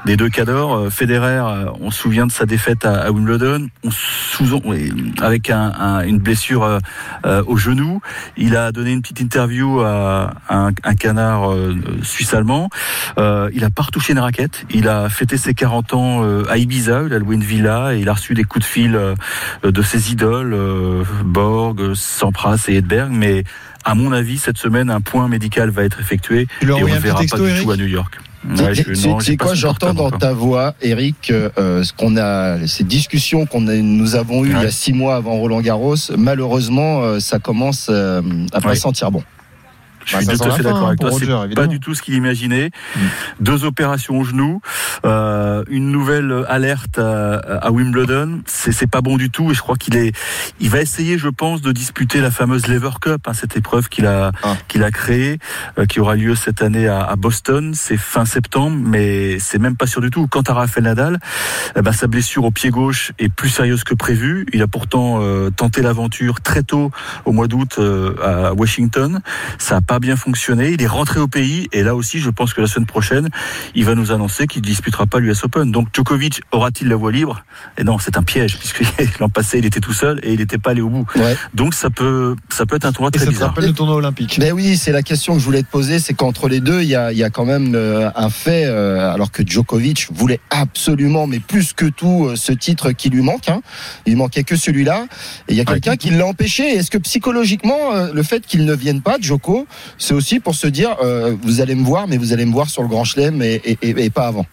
[0.06, 0.92] des deux cadors.
[0.92, 1.42] Federer,
[1.82, 3.68] on se souvient de sa défaite à, Wimbledon,
[5.22, 6.80] avec un, un- une blessure
[7.26, 8.02] au genou.
[8.38, 11.50] Il a donné une petite interview à, un, canard
[12.04, 12.70] suisse-allemand.
[13.18, 14.66] Il a pas retouché une raquette.
[14.70, 17.04] Il a fêté ses 40 ans à Ibiza.
[17.06, 19.00] Il a loué une villa et il a reçu des coups de fil
[19.64, 21.04] de ses idoles, euh,
[21.74, 23.12] Borg, Sampras et Edberg.
[23.12, 23.44] Mais
[23.84, 27.22] à mon avis, cette semaine, un point médical va être effectué et on petit verra
[27.30, 28.20] pas du Eric tout à New York.
[28.56, 33.48] Tu Ouais, pas quoi, j'entends dans ta voix, Eric, euh, ce qu'on a, ces discussions
[33.48, 37.40] qu'on nous avons eues il y a six mois avant Roland Garros, malheureusement, euh, ça
[37.40, 38.22] commence euh,
[38.54, 38.76] à pas Ouais.
[38.76, 39.24] sentir bon.
[40.06, 41.12] Je Bah, suis ça tout à fait d'accord hein, avec toi.
[41.12, 41.68] C'est pas évidemment.
[41.68, 42.70] du tout ce qu'il imaginait.
[42.96, 43.00] Mm.
[43.42, 44.62] Deux opérations au genou,
[45.06, 48.42] euh, une nouvelle alerte à, à Wimbledon.
[48.46, 49.52] C'est pas bon du tout.
[49.52, 50.16] Et je crois qu'il est,
[50.60, 54.06] il va essayer, je pense, de disputer la fameuse Lever Cup, hein, cette épreuve qu'il
[54.06, 54.56] a Ah.
[54.68, 55.40] qu'il a créée,
[55.80, 57.74] euh, qui aura lieu cette année à, à Boston.
[57.76, 60.28] C'est fin septembre, mais c'est même pas sûr du tout.
[60.28, 61.20] Quant à Rafael Nadal,
[61.76, 64.46] eh ben, sa blessure au pied gauche est plus sérieuse que prévu.
[64.54, 66.92] Il a pourtant euh, tenté l'aventure très tôt
[67.26, 69.22] au mois d'août euh, à Washington.
[69.58, 70.72] Ça n'a pas bien fonctionné.
[70.72, 73.30] Il est rentré au pays et là aussi, je pense que la semaine prochaine,
[73.76, 75.72] il va nous annoncer qu'il ne disputera pas l'US Open.
[75.72, 77.44] Donc Djokovic aura-t-il la voie libre?
[77.78, 78.84] Et non, c'est un piège puisque
[79.20, 81.06] l'an passé, il était tout seul et il n'était pas allé au bout.
[81.16, 81.36] Ouais.
[81.54, 83.50] Donc ça peut, ça peut être un tournoi Et très ça bizarre.
[83.50, 84.38] rappelle le tournoi olympique?
[84.40, 86.88] Ben oui, c'est la question que je voulais te poser, c'est qu'entre les deux, il
[86.90, 90.40] y a, il y a quand même euh, un fait, euh, alors que Djokovic voulait
[90.50, 93.50] absolument, mais plus que tout, euh, ce titre qui lui manque.
[93.50, 93.62] Hein.
[94.06, 95.06] Il manquait que celui-là.
[95.48, 95.80] Et il y a Ouais.
[95.80, 96.64] quelqu'un qui l'a empêché.
[96.76, 99.68] Est-ce que psychologiquement, euh, le fait qu'il ne vienne pas, Djoko,
[99.98, 102.70] c'est aussi pour se dire, euh, vous allez me voir, mais vous allez me voir
[102.70, 104.46] sur le Grand Chelem et, et- et- et pas avant.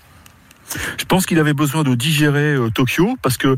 [0.99, 3.57] Je pense qu'il avait besoin de digérer euh, Tokyo parce que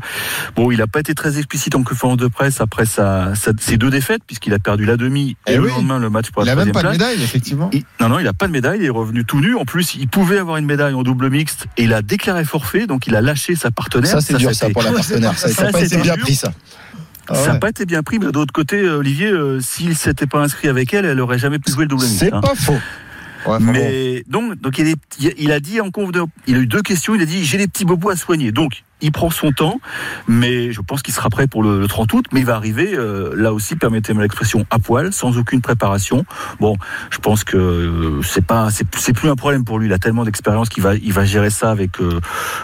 [0.57, 3.77] bon, il n'a pas été très explicite en conférence de presse après sa, sa- ses
[3.77, 5.69] deux défaites puisqu'il a perdu la demi et Eh le oui.
[5.69, 7.69] lendemain le match pour Il la a même troisième pas de médaille, effectivement.
[7.71, 9.55] Il- non, non, il n'a pas de médaille, il est revenu tout nu.
[9.55, 12.85] En plus, il pouvait avoir une médaille en double mixte et il a déclaré forfait,
[12.85, 14.11] donc il a lâché sa partenaire.
[14.11, 15.37] Ça, c'est dur, ça, pour la partenaire.
[15.37, 16.23] Ça n'a Ça, pas été c'était bien dur.
[16.23, 16.51] pris, ça.
[17.27, 17.59] Ah Ça n'a ouais.
[17.59, 20.67] pas été bien pris, mais de l'autre côté, euh, Olivier, euh, s'il s'était pas inscrit
[20.67, 22.19] avec elle, elle aurait jamais pu jouer le double mixte.
[22.19, 22.41] C'est hein.
[22.41, 22.73] pas faux.
[23.47, 23.71] Ouais, bon.
[23.71, 26.81] Mais donc, donc il, est- il a dit en conf de- il a eu deux
[26.81, 27.13] questions.
[27.15, 28.51] Il a dit j'ai des petits bobos à soigner.
[28.51, 29.79] Donc il prend son temps,
[30.27, 32.25] mais je pense qu'il sera prêt pour le, le 30 août.
[32.31, 36.25] Mais il va arriver euh, là aussi, permettez-moi l'expression, à poil, sans aucune préparation.
[36.59, 36.75] Bon,
[37.11, 39.87] je pense que euh, c'est pas, c'est plus un problème pour lui.
[39.87, 42.19] Il a tellement d'expérience qu'il va, il va gérer ça avec euh,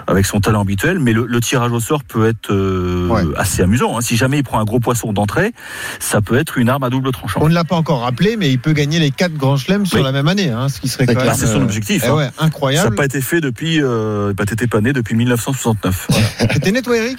[0.08, 0.99] avec son talent habituel.
[0.99, 3.23] Mais le, le tirage au sort peut être euh, Ouais.
[3.38, 3.97] assez amusant.
[3.97, 4.01] hein.
[4.01, 5.54] Si jamais il prend un gros poisson d'entrée,
[5.99, 7.39] ça peut être une arme à double tranchant.
[7.43, 9.97] On ne l'a pas encore rappelé, mais il peut gagner les quatre grands chelems sur
[9.97, 10.04] Oui.
[10.04, 11.34] la même année, hein, ce qui serait C'est même.
[11.36, 12.15] c'est son objectif, eh hein.
[12.15, 12.95] ouais, Ça n'a incroyable.
[12.95, 16.08] pas été fait depuis, euh, pas né depuis 1969.
[16.53, 17.17] T'étais né, toi, Eric?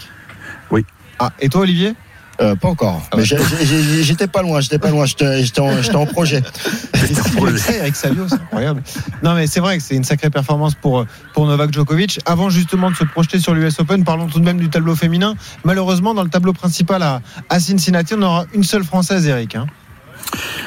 [0.70, 0.85] Oui.
[1.18, 1.94] Ah, et toi, Olivier?
[2.40, 3.03] Euh, pas encore.
[3.12, 4.03] Ah Mais ouais.
[4.03, 6.42] j'étais pas loin, j'étais pas loin, j'étais en, projet.
[7.57, 8.83] C'est incroyable.
[9.22, 12.20] Non, mais c'est vrai que c'est une sacrée performance pour, pour Novak Djokovic.
[12.25, 15.35] Avant justement de se projeter sur l'US Open, parlons tout de même du tableau féminin.
[15.64, 19.55] Malheureusement, dans le tableau principal à, à Cincinnati, on aura une seule française, Eric.
[19.57, 19.66] hein.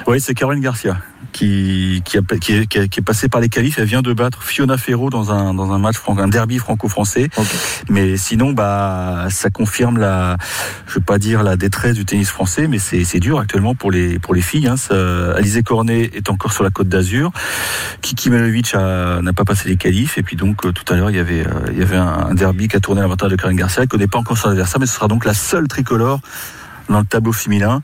[0.07, 0.97] Oui, c'est Caroline Garcia
[1.31, 3.77] qui, qui, a, qui, est, qui, passée par les qualifs.
[3.77, 7.29] Elle vient de battre Fiona Ferro dans un, dans un match, un derby franco-français.
[7.89, 10.37] Mais sinon, bah, ça confirme la,
[10.87, 13.91] je veux pas dire la détresse du tennis français, mais c'est c'est dur actuellement pour
[13.91, 14.67] les, pour les filles.
[14.67, 14.77] Hein.
[14.77, 17.31] Ça- Alizé Cornet est encore sur la côte d'Azur.
[18.01, 20.17] Kiki Melovic a- n'a pas passé les qualifs.
[20.17, 22.27] Et puis donc, euh, tout à l'heure, il y avait, euh, il y avait un,
[22.29, 23.81] un derby qui a tourné à l'avantage de Caroline Garcia.
[23.81, 26.21] Elle connaît pas encore son adversaire, mais ce sera donc la seule tricolore
[26.87, 27.81] dans le tableau féminin.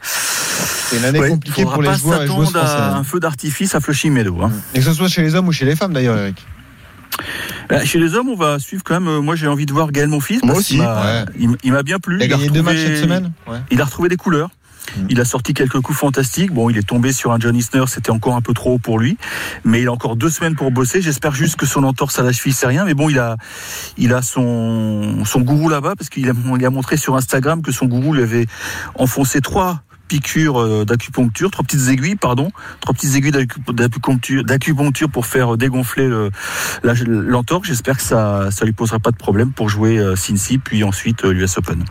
[0.92, 3.20] C'est une année Ouais, compliquée pour les pas joueurs et joueuses s'attendre à un feu
[3.20, 4.42] d'artifice à Flushing Meadow.
[4.44, 4.52] Hein.
[4.74, 6.46] Et que ce soit chez les hommes ou chez les femmes, d'ailleurs, Eric.
[7.70, 9.08] Bah, Chez les hommes, on va suivre quand même.
[9.08, 10.42] euh, Moi, j'ai envie de voir Gaël Monfils.
[10.44, 11.26] Moi aussi, qu'il m'a- ouais.
[11.40, 12.18] Il, il m'a bien plu.
[12.20, 13.58] Il a gagné deux matchs retrouvé- cette semaine ouais.
[13.72, 14.50] Il a retrouvé des couleurs.
[14.98, 15.02] Mm.
[15.10, 16.52] Il a sorti quelques coups fantastiques.
[16.52, 18.98] Bon, il est tombé sur un John Isner, c'était encore un peu trop haut pour
[19.00, 19.18] lui.
[19.64, 21.02] Mais il a encore deux semaines pour bosser.
[21.02, 22.84] J'espère juste que son entorse à la cheville, c'est rien.
[22.86, 23.38] Mais bon, il a,
[23.98, 27.72] il a son, son gourou là-bas parce qu'il a, il a montré sur Instagram que
[27.72, 28.48] son gourou lui avait
[28.96, 33.62] enfoncé trois piqûres euh, d'acupuncture, trois petites aiguilles, pardon, trois petites aiguilles d'acu-
[34.44, 36.32] d'acupuncture, pour faire dégonfler le-
[36.84, 37.66] la- l'entorse.
[37.68, 41.24] J'espère que ça, ça lui posera pas de problème pour jouer euh, Cincy, puis ensuite
[41.24, 41.86] euh, l'US Open.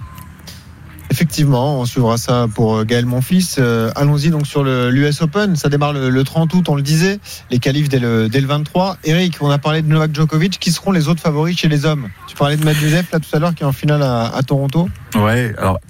[1.10, 3.56] Effectivement, on suivra ça pour euh, Gaël Monfils.
[3.58, 5.56] Euh, Allons-y donc sur l'US Open.
[5.56, 7.18] Ça démarre le, le 30 août, on le disait.
[7.50, 8.98] Les qualifs dès le, dès le 23.
[9.04, 10.58] Eric, on a parlé de Novak Djokovic.
[10.60, 12.08] Qui seront les autres favoris chez les hommes?
[12.28, 14.88] Tu parlais de Medvedev là tout à l'heure qui est en finale à, à Toronto.
[15.16, 15.80] Ouais, alors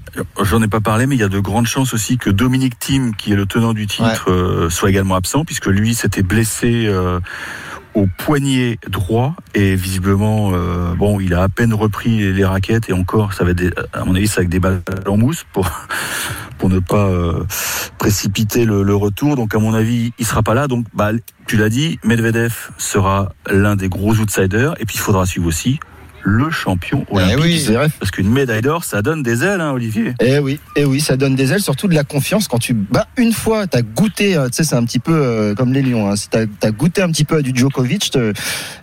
[0.42, 3.14] j'en ai pas parlé, mais il y a de grandes chances aussi que Dominique Thiem,
[3.14, 7.20] qui est le tenant du titre, euh, soit également absent, puisque lui s'était blessé euh,
[7.94, 12.92] au poignet droit et visiblement, euh, bon, il a à peine repris les, raquettes et
[12.92, 15.70] encore, ça va être des- à mon avis, c'est avec des balles en mousse pour
[16.58, 17.42] pour ne pas euh,
[17.98, 19.34] précipiter le, le retour.
[19.34, 20.68] Donc à mon avis, il sera pas là.
[20.68, 21.10] Donc bah,
[21.46, 24.74] tu l'as dit, Medvedev sera l'un des gros outsiders.
[24.78, 25.80] Et puis il faudra suivre aussi
[26.22, 27.38] le champion olympique.
[27.42, 27.58] oui.
[27.58, 27.90] Zverev.
[27.98, 30.14] Parce qu'une médaille d'or, ça donne des ailes, hein, Olivier.
[30.20, 33.06] Eh oui, eh oui, ça donne des ailes, surtout de la confiance quand tu bats
[33.16, 36.10] une fois, t'as goûté, euh, tu sais, c'est un petit peu euh, comme les lions.
[36.10, 38.32] Hein, si t'as as goûté un petit peu à du Djokovic, te-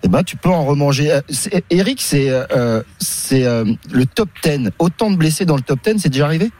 [0.03, 1.11] eh ben tu peux en remanger.
[1.11, 4.69] Euh, c'est- Eric, c'est euh, c'est euh, le top 10.
[4.79, 6.51] Autant de blessés dans le top 10, c'est déjà arrivé?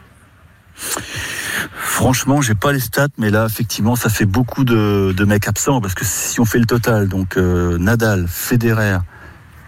[1.76, 5.82] Franchement, j'ai pas les stats, mais là, effectivement, ça fait beaucoup de, de mecs absents
[5.82, 8.98] parce que si on fait le total, donc Nadal, Federer,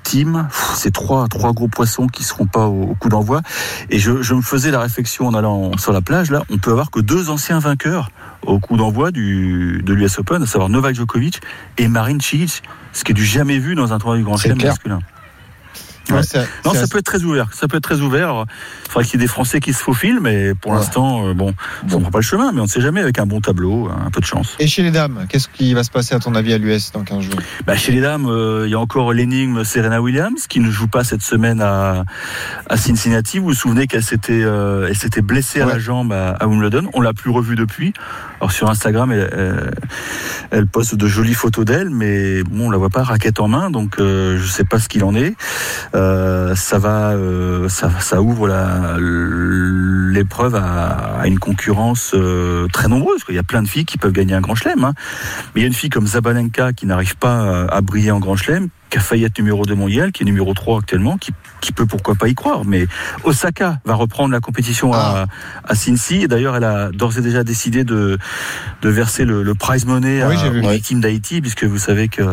[0.03, 3.41] Team, c'est trois, trois gros poissons qui seront pas au, au coup d'envoi.
[3.89, 6.31] Et je, je me faisais la réflexion en allant sur la plage.
[6.31, 8.09] Là, on peut avoir que deux anciens vainqueurs
[8.45, 11.41] au coup d'envoi du de l'US Open, à savoir Novak Djokovic
[11.77, 14.57] et Marin Cilic, ce qui est du jamais vu dans un tournoi du Grand Chelem
[14.69, 14.99] masculin.
[16.11, 16.23] Ouais, Ouais.
[16.23, 17.47] c'est- Non, c'est ça peut être très ouvert.
[17.53, 18.45] Ça peut être très ouvert.
[18.85, 20.77] Il faudrait qu'il y ait des Français qui se faufilent, mais pour Ouais.
[20.77, 23.19] l'instant, euh, bon, on ne prend pas le chemin, mais on ne sait jamais avec
[23.19, 24.55] un bon tableau, un peu de chance.
[24.59, 27.03] Et chez les dames, qu'est-ce qui va se passer à ton avis à l'US dans
[27.03, 27.35] 15 jours?
[27.65, 30.87] Bah, chez les dames, euh, il y a encore l'énigme Serena Williams qui ne joue
[30.87, 32.03] pas cette semaine à,
[32.69, 33.39] à Cincinnati.
[33.39, 36.89] Vous vous souvenez qu'elle s'était euh, elle s'était blessée à la jambe à, à Wimbledon.
[36.93, 37.93] On l'a plus revue depuis.
[38.39, 39.73] Alors sur Instagram, elle,
[40.51, 43.69] elle, poste de jolies photos d'elle, mais bon, on la voit pas raquette en main,
[43.69, 45.35] donc euh, je sais pas ce qu'il en est.
[45.95, 48.47] Euh, ça va, euh, ça, ouvre
[50.11, 53.21] l'épreuve à, une concurrence euh, très nombreuse.
[53.29, 54.83] Il y a plein de filles qui peuvent gagner un grand chelem.
[54.83, 54.93] hein.
[55.53, 58.35] Mais il y a une fille comme Zabalenka qui n'arrive pas à briller en grand
[58.35, 61.71] chelem, qui a failli être numéro 2 mondial, qui est numéro 3 actuellement, qui, qui
[61.71, 62.65] peut pourquoi pas y croire.
[62.65, 62.87] Mais
[63.23, 65.27] Osaka va reprendre la compétition à,
[65.63, 66.21] à Cincy.
[66.23, 68.17] Et D'ailleurs, elle a d'ores et déjà décidé de,
[68.81, 72.23] de verser le, le prize money Oui, à, aux victimes d'Haïti, puisque vous savez que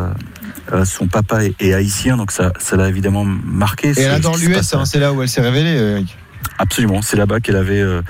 [0.73, 3.89] euh, son papa est, est haïtien, donc ça ça l'a évidemment marqué.
[3.91, 6.17] Et ce- elle adore l'US, hein, c'est là où elle s'est révélée, Eric.
[6.59, 8.03] Absolument, c'est là-bas qu'elle avait euh,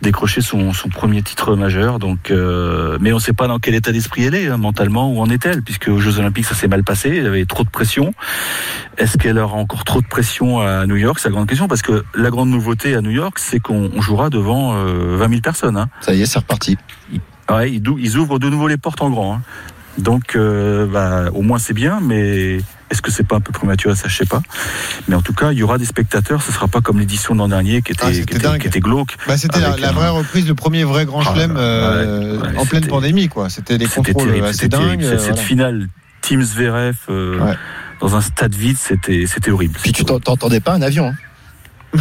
[0.00, 1.98] décroché son, son premier titre majeur.
[1.98, 5.12] Donc, euh, mais on ne sait pas dans quel état d'esprit elle est hein, mentalement,
[5.12, 7.68] où en est-elle, puisque aux Jeux Olympiques ça s'est mal passé, elle avait trop de
[7.70, 8.14] pression.
[8.98, 11.18] Est-ce qu'elle aura encore trop de pression à New York?
[11.18, 14.00] C'est la grande question, parce que la grande nouveauté à New York, c'est qu'on on
[14.00, 15.76] jouera devant euh, 20 000 personnes.
[15.76, 15.88] Hein.
[16.00, 16.78] Ça y est, c'est reparti.
[17.50, 19.34] Ouais, ils ouvrent de nouveau les portes en grand.
[19.34, 19.42] hein.
[19.98, 22.58] Donc, euh, bah, au moins c'est bien, mais
[22.92, 24.42] est-ce que c'est pas un peu prématuré Ça, je sais pas.
[25.08, 26.42] Mais en tout cas, il y aura des spectateurs.
[26.42, 28.60] Ce sera pas comme l'édition de l'an dernier qui était, Ah, qui c'était était, dingue.
[28.60, 29.16] qui était glauque.
[29.26, 32.64] Bah, c'était la, un- vraie reprise, le premier vrai grand Ah, chelem euh, ouais, en
[32.66, 33.48] pleine c'était- pandémie, quoi.
[33.50, 34.90] C'était des C'était contrôles terrible, assez c'était terrible.
[34.98, 35.02] dingues.
[35.02, 35.42] Cette- euh, Cette voilà.
[35.42, 35.88] finale
[36.20, 37.54] Team Zverev euh, Ouais.
[38.00, 39.78] dans un stade vide, c'était c'était horrible.
[39.82, 41.08] Puis tu t'en- t'entendais pas un avion.
[41.08, 41.14] hein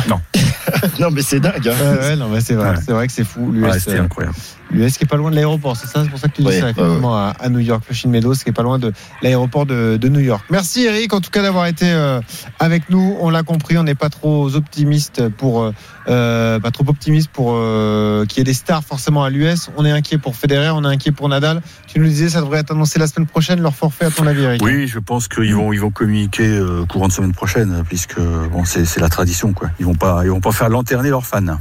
[0.08, 0.22] Non.
[1.00, 1.68] non, mais c'est dingue.
[1.68, 1.74] hein.
[1.82, 2.76] Ouais, ouais, non, mais c'est vrai, Ouais.
[2.86, 3.52] c'est vrai que c'est fou.
[3.52, 4.36] L'US, Ouais, c'était euh, incroyable.
[4.72, 6.48] l'US qui est pas loin de l'aéroport, c'est ça, c'est pour ça que tu dis
[6.48, 9.66] Ouais, ça, ouais, à, à New York, Flushing Meadows, qui est pas loin de l'aéroport
[9.66, 10.44] de, de New York.
[10.50, 12.20] Merci Eric, en tout cas d'avoir été euh,
[12.60, 13.16] avec nous.
[13.20, 15.72] On l'a compris, on n'est pas trop optimiste pour, euh,
[16.08, 19.70] euh, pas trop optimiste pour euh, qu'il y ait des stars forcément à l'US.
[19.78, 21.62] On est inquiet pour Federer, on est inquiet pour Nadal.
[21.88, 24.44] Tu nous disais, ça devrait être annoncé la semaine prochaine, leur forfait à ton avis,
[24.44, 24.62] Eric?
[24.64, 28.66] Oui, je pense qu'ils vont ils vont communiquer euh, courant de semaine prochaine, puisque bon
[28.66, 29.70] c'est c'est la tradition quoi.
[29.80, 31.58] Ils vont pas ils vont pas faire lanterner leurs fans.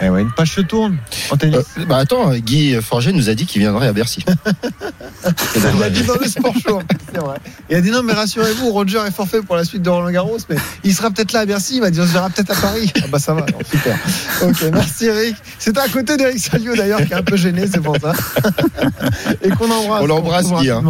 [0.00, 0.98] Eh ouais, une page se tourne
[1.30, 1.58] en tennis.
[1.78, 4.24] Euh, bah attends, Guy Forget nous a dit qu'il viendrait à Bercy.
[5.56, 7.38] Il a dit dans le sport show, c'est vrai.
[7.70, 10.38] Il a dit non, mais rassurez-vous, Roger est forfait pour la suite de Roland Garros,
[10.50, 11.76] mais il sera peut-être là à Bercy.
[11.76, 12.92] Il m'a dit on se verra peut-être à Paris.
[13.02, 13.96] Ah bah ça va, alors, super.
[14.42, 15.36] Ok, merci Eric.
[15.58, 18.12] C'était à côté d'Eric Salio d'ailleurs, qui est un peu gêné, c'est pour ça.
[19.42, 20.02] Et qu'on embrasse.
[20.02, 20.82] On l'embrasse, Guy, hein.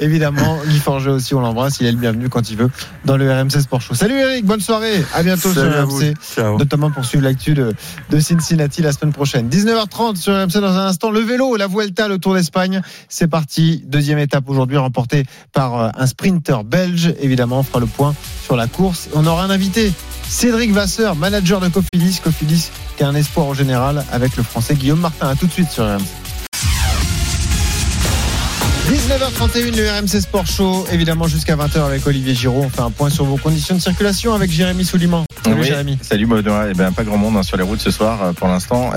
[0.00, 1.78] Évidemment, Guy Forger aussi, on l'embrasse.
[1.80, 2.70] Il est le bienvenu quand il veut
[3.04, 3.94] dans le RMC Sport Show.
[3.94, 5.04] Salut Eric, bonne soirée.
[5.14, 5.98] À bientôt Salut sur vous.
[5.98, 6.58] RMC Ciao.
[6.58, 7.74] notamment pour suivre l'actu de,
[8.10, 9.48] de Cincinnati la semaine prochaine.
[9.48, 11.10] 19h30 sur RMC dans un instant.
[11.10, 12.80] Le vélo, la Vuelta, le Tour d'Espagne.
[13.08, 13.82] C'est parti.
[13.86, 17.14] Deuxième étape aujourd'hui remportée par euh, un sprinter belge.
[17.20, 19.08] Évidemment, on fera le point sur la course.
[19.14, 19.92] On aura un invité,
[20.28, 22.20] Cédric Vasseur, manager de Cofidis.
[22.22, 25.28] Cofidis qui a un espoir au général avec le français Guillaume Martin.
[25.28, 26.04] À tout de suite sur RMC.
[28.86, 32.62] 19h31, le RMC Sport Show, évidemment jusqu'à 20h avec Olivier Giraud.
[32.66, 35.25] On fait un point sur vos conditions de circulation avec Jérémy Souliman.
[35.46, 35.66] Salut Oui.
[35.66, 35.98] Jérémy.
[36.02, 36.28] Salut
[36.70, 38.90] eh ben, pas grand monde hein, sur les routes ce soir euh, pour l'instant.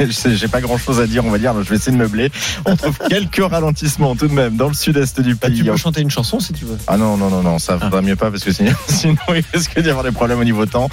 [0.26, 2.30] J'ai pas grand chose à dire, on va dire, donc je vais essayer de meubler.
[2.64, 5.58] On trouve quelques ralentissements tout de même dans le sud-est du Bah, pays.
[5.58, 6.78] tu peux chanter une chanson si tu veux.
[6.86, 9.78] Ah non, non, non, non, ça vaudra mieux pas parce que sinon, sinon il risque
[9.80, 10.88] d'y avoir des problèmes au niveau temps,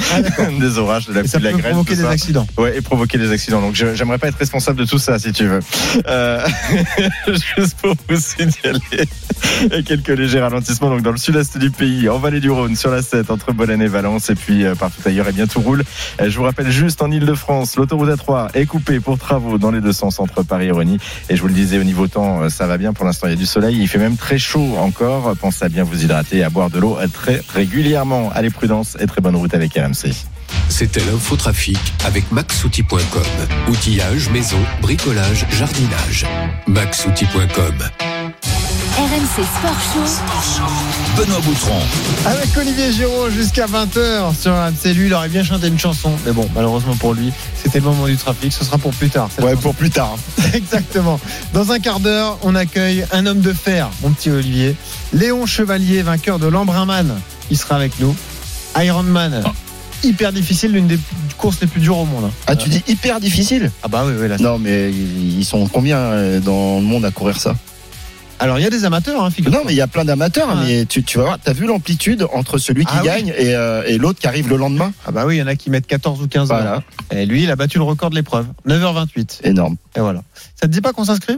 [0.60, 1.72] des orages, de la pluie, de la grêle.
[1.72, 2.10] provoquer des ça.
[2.10, 2.48] accidents.
[2.58, 3.62] Ouais, et provoquer des accidents.
[3.62, 5.60] Donc j'aimerais pas être responsable de tout ça si tu veux.
[6.08, 6.46] Euh,
[7.58, 9.08] juste pour vous signaler
[9.86, 13.02] quelques légers ralentissements donc dans le sud-est du pays, en vallée du Rhône, sur la
[13.02, 15.84] 7, entre Bolène et Valence, et puis euh, partout ailleurs, et bien tout roule.
[16.22, 19.82] Euh, je vous rappelle juste en Ile-de-France, l'autoroute A3 est coupée pour travaux dans les
[19.82, 20.98] deux sens entre Paris et Rony.
[21.30, 22.94] Et je vous le disais, au niveau temps, euh, ça va bien.
[22.94, 23.78] Pour l'instant, il y a du soleil.
[23.80, 25.36] Il fait même très chaud encore.
[25.38, 28.32] Pensez à bien vous hydrater et à boire de l'eau euh, très régulièrement.
[28.34, 30.14] Allez, prudence et très bonne route avec RMC.
[30.70, 33.24] C'était l'infotrafic avec maxoutil.com.
[33.70, 36.26] Outillage, maison, bricolage, jardinage.
[36.68, 38.13] maxoutil.com.
[38.98, 41.18] RMC Sport Show.
[41.18, 41.80] Benoît Boutron.
[42.28, 44.94] Avec Olivier Giraud jusqu'à 20h sur RMC.
[44.94, 46.12] Lui, il aurait bien chanté une chanson.
[46.26, 48.54] Mais bon, malheureusement pour lui, c'était le moment du trafic.
[48.54, 49.30] Ce sera pour plus tard.
[49.40, 49.62] Ouais, chanson.
[49.62, 50.16] pour plus tard.
[50.54, 51.20] Exactement.
[51.54, 54.76] Dans un quart d'heure, on accueille un homme de fer, mon petit Olivier.
[55.12, 57.16] Léon Chevalier, vainqueur de l'Embrunman.
[57.50, 58.16] Il sera avec nous.
[58.78, 59.44] Ironman.
[60.04, 61.00] Hyper difficile, l'une des
[61.38, 62.26] courses les plus dures au monde.
[62.26, 62.32] hein.
[62.46, 63.72] Ah, tu dis hyper difficile?
[63.82, 64.38] Ah bah oui, oui, là.
[64.40, 67.56] Non, mais ils sont combien euh, dans le monde à courir ça?
[68.44, 70.54] Alors, il y a des amateurs, hein, figure Non, mais il y a plein d'amateurs,
[70.58, 73.06] mais tu, tu vas voir, t'as vu l'amplitude entre celui qui Ah oui.
[73.08, 74.92] gagne et, euh, et l'autre qui arrive le lendemain?
[75.08, 76.58] Ah bah oui, il y en a qui mettent 14 ou 15 heures.
[76.58, 78.48] Voilà, Et lui, il a battu le record de l'épreuve.
[78.68, 79.40] 9h28.
[79.46, 79.78] énorme.
[79.96, 80.24] Et voilà.
[80.60, 81.38] Ça te dit pas qu'on s'inscrive?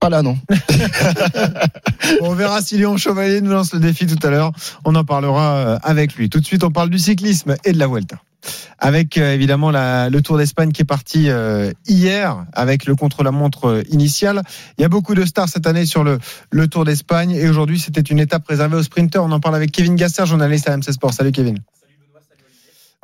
[0.00, 0.38] Pas là, non.
[2.22, 4.52] On verra si Léon Chevalier nous lance le défi tout à l'heure.
[4.84, 6.28] On en parlera euh, avec lui.
[6.30, 8.16] Tout de suite, on parle du cyclisme et de la Vuelta.
[8.78, 13.82] Avec euh, évidemment le Tour d'Espagne qui est parti euh, hier avec le contre-la-montre euh,
[13.90, 14.42] initial.
[14.78, 16.18] Il y a beaucoup de stars cette année sur le,
[16.50, 19.22] le Tour d'Espagne et aujourd'hui c'était une étape réservée aux sprinters.
[19.22, 21.12] On en parle avec Kevin Gasser, journaliste à MC Sport.
[21.12, 21.58] Salut Kevin.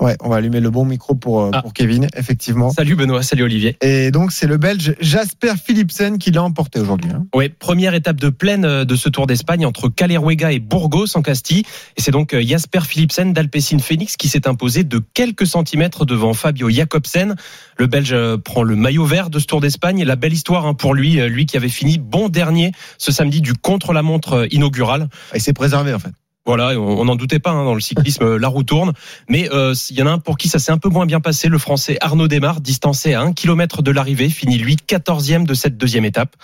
[0.03, 1.62] Ouais, on va allumer le bon micro pour, euh, Ah.
[1.62, 2.71] pour Kevin, effectivement.
[2.71, 3.77] Salut Benoît, salut Olivier.
[3.83, 7.09] Et donc c'est le Belge Jasper Philipsen qui l'a emporté aujourd'hui.
[7.15, 7.25] hein.
[7.33, 11.23] Ouais, première étape de plaine euh, de ce Tour d'Espagne entre Caleruega et Burgos en
[11.23, 11.62] Castille.
[11.97, 16.35] Et c'est donc euh, Jasper Philipsen d'Alpecin Phoenix qui s'est imposé de quelques centimètres devant
[16.35, 17.37] Fabio Jacobsen.
[17.79, 20.03] Le Belge prend le maillot vert de ce Tour d'Espagne.
[20.03, 23.53] La belle histoire hein, pour lui, lui qui avait fini bon dernier ce samedi du
[23.55, 25.09] contre-la-montre inaugural.
[25.33, 26.11] Il s'est préservé en fait.
[26.45, 28.93] Voilà, on n'en doutait pas hein, dans le cyclisme, euh, la roue tourne.
[29.29, 31.21] Mais euh, il y en a un pour qui ça s'est un peu moins bien
[31.21, 35.55] passé, le Français Arnaud Desmar, distancé à un kilomètre de l'arrivée, finit lui 14e de
[35.55, 36.35] cette deuxième étape.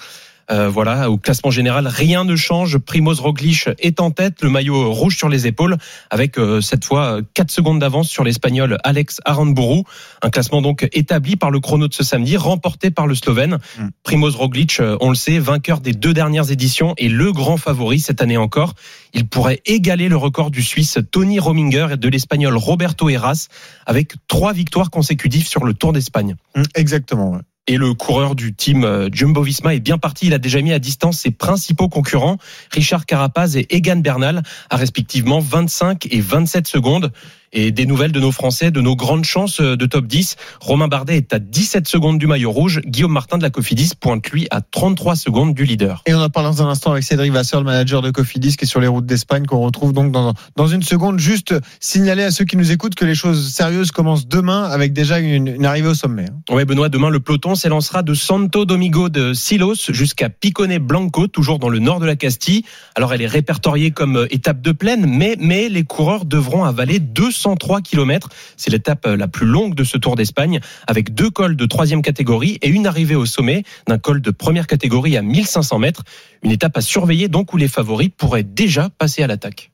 [0.51, 2.79] Euh, voilà, au classement général, rien ne change.
[2.79, 5.77] Primoz Roglic est en tête, le maillot rouge sur les épaules,
[6.11, 9.83] avec euh, cette fois 4 secondes d'avance sur l'Espagnol Alex Aranburu.
[10.23, 13.59] Un classement donc établi par le chrono de ce samedi, remporté par le Slovène.
[13.79, 13.89] Mm.
[14.03, 18.01] Primoz Roglic, euh, on le sait, vainqueur des deux dernières éditions et le grand favori
[18.01, 18.75] cette année encore.
[19.13, 23.49] Il pourrait égaler le record du Suisse Tony Rominger et de l'Espagnol Roberto Heras
[23.87, 26.37] avec trois victoires consécutives sur le Tour d'Espagne.
[26.55, 27.33] Hum, Exactement.
[27.33, 27.41] ouais.
[27.70, 30.26] Et le coureur du team euh, Jumbo Visma est bien parti.
[30.26, 32.38] Il a déjà mis à distance ses principaux concurrents,
[32.72, 37.12] Richard Carapaz et Egan Bernal, à respectivement 25 et 27 secondes.
[37.53, 40.37] Et des nouvelles de nos Français, de nos grandes chances euh, de top 10.
[40.61, 42.81] Romain Bardet est à 17 secondes du maillot rouge.
[42.87, 46.03] Guillaume Martin de la Cofidis pointe lui à 33 secondes du leader.
[46.07, 48.65] Et on en parle dans un instant avec Cédric Vasseur, le manager de Cofidis, qui
[48.65, 51.19] est sur les routes d'Espagne, qu'on retrouve donc dans, dans une seconde.
[51.19, 55.19] Juste signaler à ceux qui nous écoutent que les choses sérieuses commencent demain avec déjà
[55.19, 56.27] une, une arrivée au sommet.
[56.31, 56.55] hein.
[56.55, 61.59] Ouais, Benoît, demain, le peloton s'élancera de Santo Domingo de Silos jusqu'à Picone Blanco, toujours
[61.59, 62.65] dans le nord de la Castille.
[62.95, 66.99] Alors, elle est répertoriée comme euh, étape de plaine, mais, mais les coureurs devront avaler
[67.38, 68.29] 203 km.
[68.57, 72.03] C'est l'étape euh, la plus longue de ce Tour d'Espagne, avec deux cols de troisième
[72.03, 76.03] catégorie et une arrivée au sommet d'un col de première catégorie à 1500 mètres.
[76.42, 79.70] Une étape à surveiller, donc, où les favoris pourraient déjà passer à l'attaque.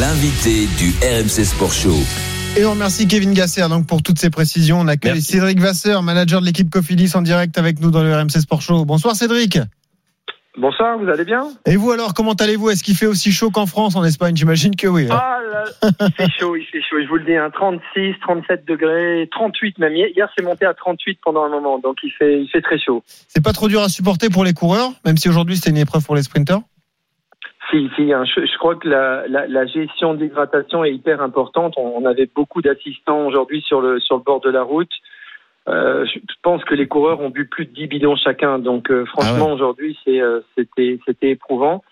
[0.00, 1.98] L'invité du RMC Sport Show.
[2.56, 4.80] Et on remercie Kevin Gasser donc pour toutes ces précisions.
[4.80, 5.32] On accueille Merci.
[5.32, 8.84] Cédric Vasseur, manager de l'équipe Cofidis, en direct avec nous dans le RMC Sport Show.
[8.84, 9.58] Bonsoir Cédric.
[10.58, 11.46] Bonsoir, vous allez bien?
[11.64, 12.68] Et vous alors, comment allez-vous?
[12.68, 14.36] Est-ce qu'il fait aussi chaud qu'en France, en Espagne?
[14.36, 15.06] J'imagine que oui.
[15.10, 15.18] hein.
[15.18, 15.64] Ah là,
[16.02, 16.96] il fait chaud, il fait chaud.
[17.02, 19.94] Je vous le dis, hein, 36, 37 degrés, 38 même.
[19.94, 23.02] Hier, c'est monté à 38 pendant un moment, donc il fait, il fait très chaud.
[23.06, 26.04] C'est pas trop dur à supporter pour les coureurs, même si aujourd'hui c'était une épreuve
[26.04, 26.60] pour les sprinters
[27.70, 31.72] Si, si, hein, je, je crois que la, la, la gestion d'hydratation est hyper importante.
[31.78, 34.90] On, on avait beaucoup d'assistants aujourd'hui sur le, sur le bord de la route.
[35.68, 38.58] Euh, je pense que les coureurs ont bu plus de 10 bidons chacun.
[38.58, 41.84] Donc, euh, franchement, aujourd'hui, c'est, euh, c'était, c'était éprouvant.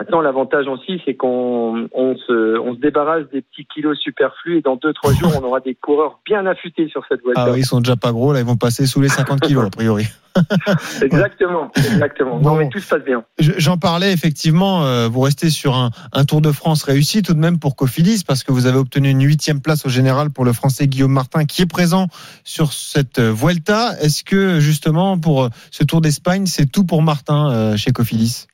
[0.00, 4.60] Maintenant, l'avantage aussi, c'est qu'on on se, on se débarrasse des petits kilos superflus et
[4.62, 7.42] dans 2-3 jours, on aura des coureurs bien affûtés sur cette voiture.
[7.44, 9.66] Ah oui, ils sont déjà pas gros, là ils vont passer sous les 50 kilos
[9.66, 10.06] a priori.
[11.02, 12.38] Exactement, exactement.
[12.38, 12.50] Bon.
[12.50, 13.24] Non, mais tout se passe bien.
[13.40, 17.34] Je- J'en parlais effectivement, euh, vous restez sur un, un Tour de France réussi tout
[17.34, 20.44] de même pour Cofidis parce que vous avez obtenu une huitième place au général pour
[20.44, 22.06] le Français Guillaume Martin qui est présent
[22.44, 23.94] sur cette euh, Vuelta.
[24.00, 28.46] Est-ce que justement pour euh, ce Tour d'Espagne c'est tout pour Martin euh, chez Cofidis?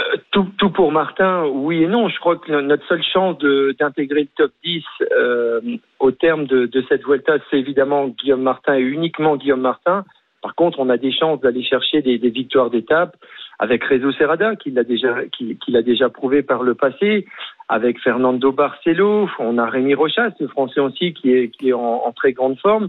[0.00, 2.08] Euh, tout, tout pour Martin, oui et non.
[2.08, 3.36] Je crois que notre seule chance
[3.78, 5.60] d'intégrer le top 10 euh,
[5.98, 10.04] au terme de, de cette Vuelta, c'est évidemment Guillaume Martin et uniquement Guillaume Martin.
[10.40, 13.16] Par contre, on a des chances d'aller chercher des, des victoires d'étape
[13.58, 17.26] avec Rezo Serrada, qui l'a déjà, qui, qui déjà prouvé par le passé,
[17.68, 19.28] avec Fernando Barcelo.
[19.40, 22.56] On a Rémi Rochas, le Français aussi, qui est, qui est en, en très grande
[22.60, 22.88] forme.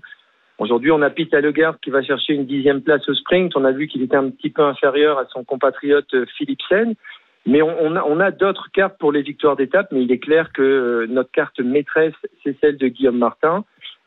[0.60, 3.56] Aujourd'hui, on a Pete Legard qui va chercher une dixième place au sprint.
[3.56, 6.96] On a vu qu'il était un petit peu inférieur à son compatriote euh, Philipsen.
[7.46, 10.20] Mais on, on a, on a d'autres cartes pour les victoires d'étape, mais il est
[10.20, 13.64] clair que euh, notre carte maîtresse, c'est celle de Guillaume Martin.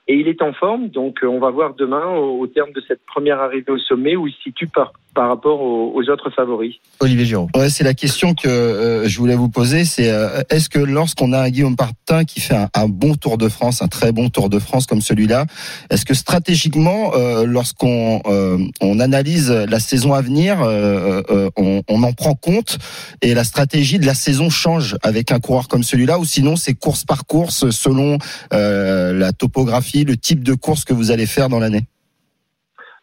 [0.08, 2.82] Et il est en forme, donc euh, on va voir demain au, au terme de
[2.88, 6.30] cette première arrivée au sommet où il se situe par, par rapport aux, aux autres
[6.30, 6.76] favoris.
[7.00, 7.48] Olivier Giraud.
[7.54, 9.84] Ouais, c'est la question que euh, je voulais vous poser.
[9.84, 13.36] C'est euh, est-ce que lorsqu'on a un Guillaume Martin qui fait un, un, bon Tour
[13.36, 15.44] de France, un très bon Tour de France comme celui-là,
[15.90, 21.22] est-ce que stratégiquement, euh, lorsqu'on euh, on analyse la saison à venir, euh,
[21.56, 22.78] on, on, en prend compte
[23.20, 26.74] et la stratégie de la saison change avec un coureur comme celui-là, ou sinon c'est
[26.74, 28.18] course par course selon
[28.50, 31.86] la topographie, le type de course que vous allez faire dans l'année?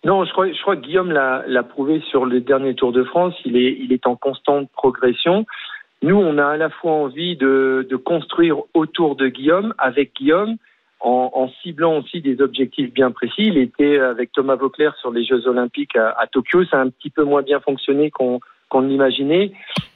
[0.06, 3.34] Non, je crois, je crois que Guillaume l'a prouvé sur le dernier Tour de France.
[3.46, 5.46] Il est, il est en constante progression.
[6.02, 10.56] Nous, on a à la fois envie de, construire autour de Guillaume, avec Guillaume,
[11.02, 13.44] en, en, ciblant aussi des objectifs bien précis.
[13.48, 16.64] Il était avec Thomas Vauclair sur les Jeux Olympiques à, à Tokyo.
[16.66, 18.40] Ça a un petit peu moins bien fonctionné qu'on
[18.70, 19.52] qu'on l'imaginait.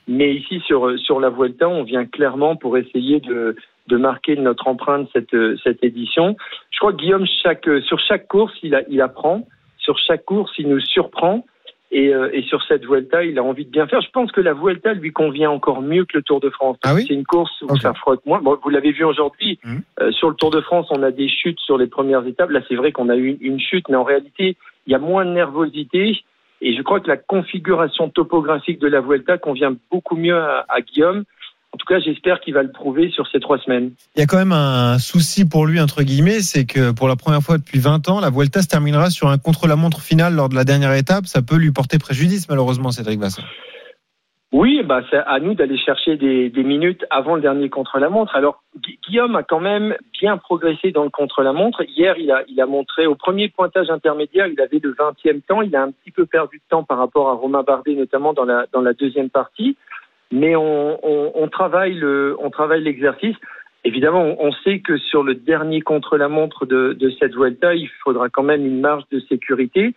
[0.08, 3.56] Mais ici, sur, sur la Vuelta, on vient clairement pour essayer de,
[3.88, 6.36] de marquer notre empreinte cette, cette édition.
[6.72, 9.48] Je crois que Guillaume, chaque, sur chaque course, il, a, il apprend
[9.84, 11.46] sur chaque course, il nous surprend.
[11.96, 14.02] Et, euh, et, sur cette Vuelta, il a envie de bien faire.
[14.02, 16.76] Je pense que la Vuelta lui convient encore mieux que le Tour de France.
[16.82, 17.82] Ah oui c'est une course où okay.
[17.82, 18.42] ça frotte moins.
[18.42, 19.60] Bon, vous l'avez vu aujourd'hui.
[19.64, 19.78] Mmh.
[20.02, 22.50] Euh, sur le Tour de France, on a des chutes sur les premières étapes.
[22.50, 24.58] Là, c'est vrai qu'on a eu une, une, chute, mais en réalité,
[24.88, 26.24] il y a moins de nervosité.
[26.66, 31.26] Et je crois que la configuration topographique de la Vuelta convient beaucoup mieux à, Guillaume.
[31.74, 33.92] En tout cas, j'espère qu'il va le prouver sur ces trois semaines.
[34.16, 37.18] Il y a quand même un souci pour lui, entre guillemets, c'est que pour la
[37.18, 40.56] première fois depuis 20 ans, la Vuelta se terminera sur un contre-la-montre final lors de
[40.56, 41.26] la dernière étape.
[41.26, 43.44] Ça peut lui porter préjudice, malheureusement, Cédric Vasseur.
[44.54, 48.36] Oui, bah, c'est à nous d'aller chercher des, minutes avant le dernier contre-la-montre.
[48.36, 51.84] Alors, Gu Guillaume a quand même bien progressé dans le contre-la-montre.
[51.90, 55.62] Hier, il a, il a montré au premier pointage intermédiaire, il avait le 20e temps.
[55.62, 58.46] Il a un petit peu perdu de temps par rapport à Romain Bardet, notamment dans
[58.46, 59.76] la, dans la deuxième partie
[60.34, 62.36] mais on, travaille le,
[62.80, 63.36] l'exercice.
[63.84, 68.30] Évidemment, on, on, sait que sur le dernier contre-la-montre de, de, cette Vuelta, il faudra
[68.30, 69.94] quand même une marge de sécurité.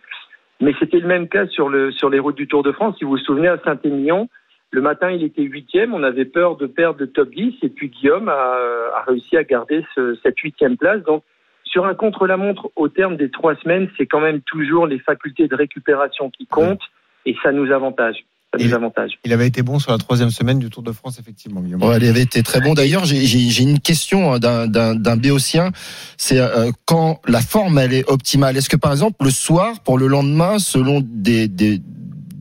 [0.61, 2.95] Mais c'était le même cas sur, le, sur les routes du Tour de France.
[2.97, 4.29] Si vous vous souvenez, à Saint-Émilion,
[4.71, 5.93] le matin, il était huitième.
[5.93, 7.55] On avait peur de perdre le top 10.
[7.61, 8.57] Et puis Guillaume a,
[8.95, 11.03] a réussi à garder ce, cette huitième place.
[11.03, 11.23] Donc,
[11.63, 15.55] sur un contre-la-montre, au terme des trois semaines, c'est quand même toujours les facultés de
[15.55, 16.81] récupération qui comptent.
[17.25, 18.25] Et ça nous avantage
[18.59, 18.77] il.
[19.25, 21.61] Il avait été bon sur la troisième semaine du Tour de France, effectivement.
[21.61, 21.83] Guillaume.
[21.83, 22.73] Ouais, il avait été très bon.
[22.73, 25.71] D'ailleurs, j'ai une question d'un béotien.
[26.17, 28.57] C'est euh, quand la forme elle est optimale.
[28.57, 31.81] Est-ce que par exemple le soir, pour le lendemain, selon des, des,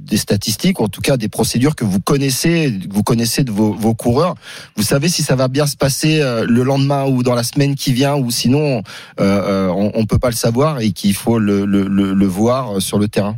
[0.06, 3.50] des statistiques, ou en tout cas des procédures que vous connaissez, que vous connaissez de
[3.50, 4.34] vos, vos, coureurs,
[4.76, 7.74] vous savez si ça va bien se passer euh, le lendemain ou dans la semaine
[7.74, 8.82] qui vient, ou sinon
[9.20, 13.36] euh, on, on peut pas le savoir et qu'il faut le, voir sur le terrain.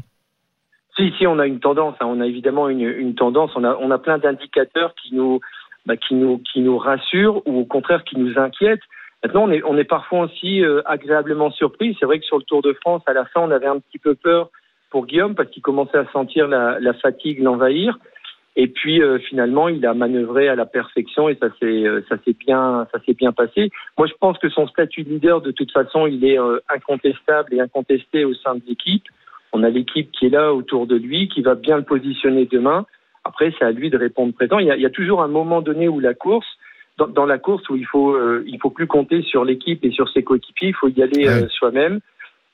[0.97, 1.95] Si, si, on a une tendance.
[2.01, 2.07] Hein.
[2.09, 3.53] On a évidemment une, tendance.
[3.55, 5.41] On a, on a plein d'indicateurs qui nous,
[5.87, 8.83] bah, qui nous, qui nous rassurent ou au contraire qui nous inquiètent.
[9.23, 11.97] Maintenant, on est, on est parfois aussi euh, agréablement surpris.
[11.99, 13.99] C'est vrai que sur le Tour de France, à la fin, on avait un petit
[13.99, 14.51] peu peur
[14.91, 17.99] pour Guillaume parce qu'il commençait à sentir la, la fatigue l'envahir.
[18.57, 22.17] Et puis euh, finalement, il a manœuvré à la perfection et ça s'est euh, ça
[22.25, 23.71] s'est bien ça s'est bien passé.
[23.97, 27.55] Moi, je pense que son statut de leader, de toute façon, il est euh, incontestable
[27.55, 29.05] et incontesté au sein de l'équipe.
[29.53, 32.85] On a l'équipe qui est là autour de lui, qui va bien le positionner demain.
[33.25, 34.59] Après, c'est à lui de répondre présent.
[34.59, 36.47] Il y a, il y a toujours un moment donné où la course,
[36.99, 39.91] dans, dans la course, où il faut, euh, il faut plus compter sur l'équipe et
[39.93, 41.49] sur ses coéquipiers, il faut y aller ouais.
[41.51, 42.01] soi-même.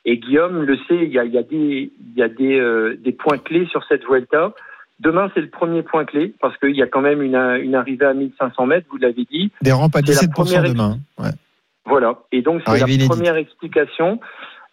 [0.05, 2.59] Et Guillaume le sait, il y a, il y a des, il y a des,
[2.59, 4.53] euh, des points clés sur cette Vuelta.
[5.01, 8.07] Demain, c'est le premier point clé parce qu'il y a quand même une, une arrivée
[8.07, 9.51] à 1500 mètres, vous l'avez dit.
[9.63, 10.99] Des rampes à 17% demain.
[11.19, 11.31] Ouais.
[11.87, 12.19] Voilà.
[12.33, 14.21] Et donc, c'est la première explication.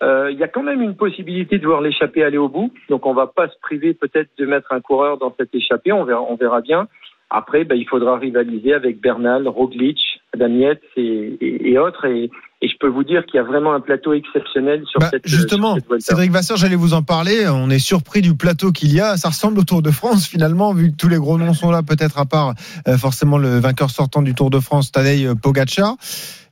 [0.04, 2.74] Euh, il y a quand même une possibilité de voir l'échappée aller au bout.
[2.90, 5.92] Donc on va pas se priver peut-être de mettre un coureur dans cette échappée.
[5.92, 6.88] On verra, on verra bien.
[7.34, 9.98] Après, ben, il faudra rivaliser avec Bernal, Roglic,
[10.38, 12.06] Damiette et, et, et, autres.
[12.06, 12.30] Et,
[12.62, 15.26] et, je peux vous dire qu'il y a vraiment un plateau exceptionnel sur bah, cette
[15.26, 17.48] Justement, sur cette Cédric Vasseur, j'allais vous en parler.
[17.48, 19.16] On est surpris du plateau qu'il y a.
[19.16, 21.84] Ça ressemble au Tour de France finalement, vu que tous les gros noms sont là,
[21.84, 22.54] peut-être à part
[22.90, 25.96] euh, forcément le vainqueur sortant du Tour de France, Tadej Pogacar.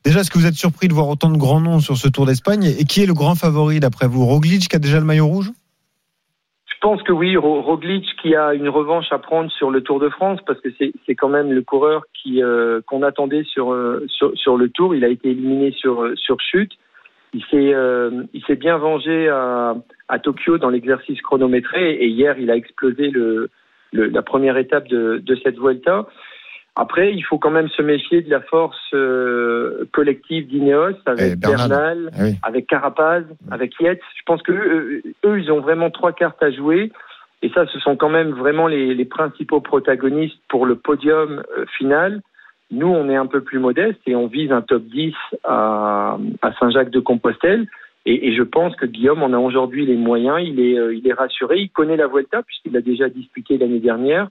[0.06, 2.26] Déjà, est-ce que vous êtes surpris de voir autant de grands noms sur ce Tour
[2.26, 2.74] d'Espagne?
[2.80, 4.26] Et qui est le grand favori d'après vous?
[4.26, 5.52] Roglic qui a déjà le maillot rouge?
[6.82, 10.40] Pense que oui, Roglic qui a une revanche à prendre sur le Tour de France
[10.46, 14.58] parce que c'est quand même le coureur qui euh, qu'on attendait sur, euh, sur, sur
[14.58, 14.96] le Tour.
[14.96, 16.72] Il a été éliminé sur euh, sur chute.
[17.34, 19.76] Il s'est euh, il s'est bien vengé à,
[20.08, 23.50] à Tokyo dans l'exercice chronométré et hier il a explosé le,
[23.92, 26.08] le la première étape de, de cette Vuelta.
[26.80, 31.68] Après, il faut quand même se méfier de la force euh, collective d'Ineos avec Bernal,
[31.70, 32.36] Bernal oui.
[32.42, 34.00] avec Carapaz, avec Yates.
[34.16, 36.94] Je pense que eux, eux, ils ont vraiment trois cartes à jouer.
[37.42, 41.66] Et ça, ce sont quand même vraiment les, les principaux protagonistes pour le podium euh,
[41.78, 42.22] final.
[42.72, 45.14] Nous, on est un peu plus modeste et on vise un top 10
[45.44, 47.68] à, à Saint-Jacques-de-Compostelle.
[48.06, 50.40] Et, et, je pense que Guillaume en a aujourd'hui les moyens.
[50.42, 51.58] Il est, euh, il est rassuré.
[51.60, 54.30] Il connaît la Vuelta puisqu'il l'a déjà disputé l'année dernière.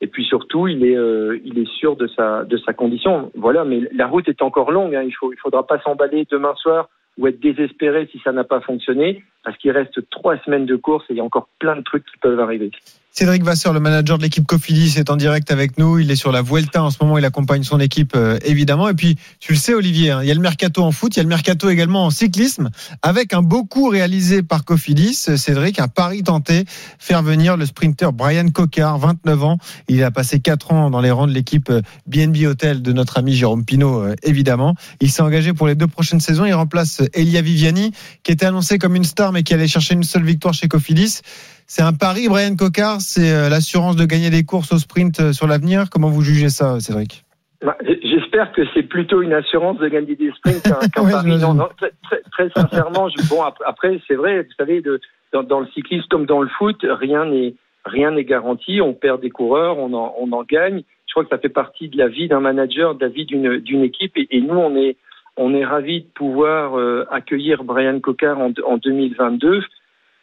[0.00, 3.32] Et puis surtout, il est, euh, il est sûr de sa, de sa condition.
[3.34, 4.94] Voilà, mais la route est encore longue.
[4.94, 5.02] Hein.
[5.02, 6.88] Il faut, il faudra pas s'emballer demain soir
[7.18, 11.04] ou être désespéré si ça n'a pas fonctionné, parce qu'il reste trois semaines de course
[11.10, 12.70] et il y a encore plein de trucs qui peuvent arriver.
[13.18, 15.98] Cédric Vasseur, le manager de l'équipe Cofidis, est en direct avec nous.
[15.98, 17.18] Il est sur la Vuelta en ce moment.
[17.18, 18.88] Il accompagne son équipe, euh, évidemment.
[18.88, 21.18] Et puis, tu le sais, Olivier, hein, il y a le mercato en foot, il
[21.18, 22.70] y a le mercato également en cyclisme,
[23.02, 25.14] avec un beau coup réalisé par Cofidis.
[25.36, 26.64] Cédric, un pari tenté,
[27.00, 29.58] faire venir le sprinter Brian Cocard, 29 ans.
[29.88, 31.72] Il a passé 4 ans dans les rangs de l'équipe
[32.06, 34.76] BNB Hotel de notre ami Jérôme Pinault, euh, évidemment.
[35.00, 36.44] Il s'est engagé pour les deux prochaines saisons.
[36.44, 37.90] Il remplace Elia Viviani,
[38.22, 41.22] qui était annoncé comme une star, mais qui allait chercher une seule victoire chez Cofidis.
[41.70, 45.32] C'est un pari, Brian Cocard, c'est euh, l'assurance de gagner des courses au sprint euh,
[45.34, 45.90] sur l'avenir.
[45.92, 47.26] Comment vous jugez ça, Cédric?
[47.62, 51.38] Bah, J'espère que c'est plutôt une assurance de gagner des sprints qu'un ouais, pari.
[51.38, 54.98] Non, non, très, très, très sincèrement, je, bon après c'est vrai, vous savez, de,
[55.34, 57.54] dans, dans, le cyclisme comme dans le foot, rien n'est
[57.84, 58.80] rien n'est garanti.
[58.80, 60.84] On perd des coureurs, on en, on en gagne.
[61.06, 63.58] Je crois que ça fait partie de la vie d'un manager, de la vie d'une
[63.58, 64.16] d'une équipe.
[64.16, 64.96] Et, et, nous, on est
[65.36, 69.62] on est ravis de pouvoir euh, accueillir Brian Cocard en, en 2022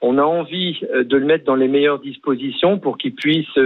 [0.02, 3.58] on a envie de le mettre dans les meilleures dispositions pour qu'il puisse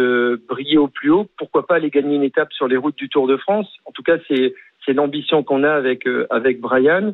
[0.47, 1.27] briller au plus haut.
[1.37, 3.67] Pourquoi pas aller gagner une étape sur les routes du Tour de France?
[3.85, 7.13] En tout cas, c'est l'ambition qu'on a avec avec Brian.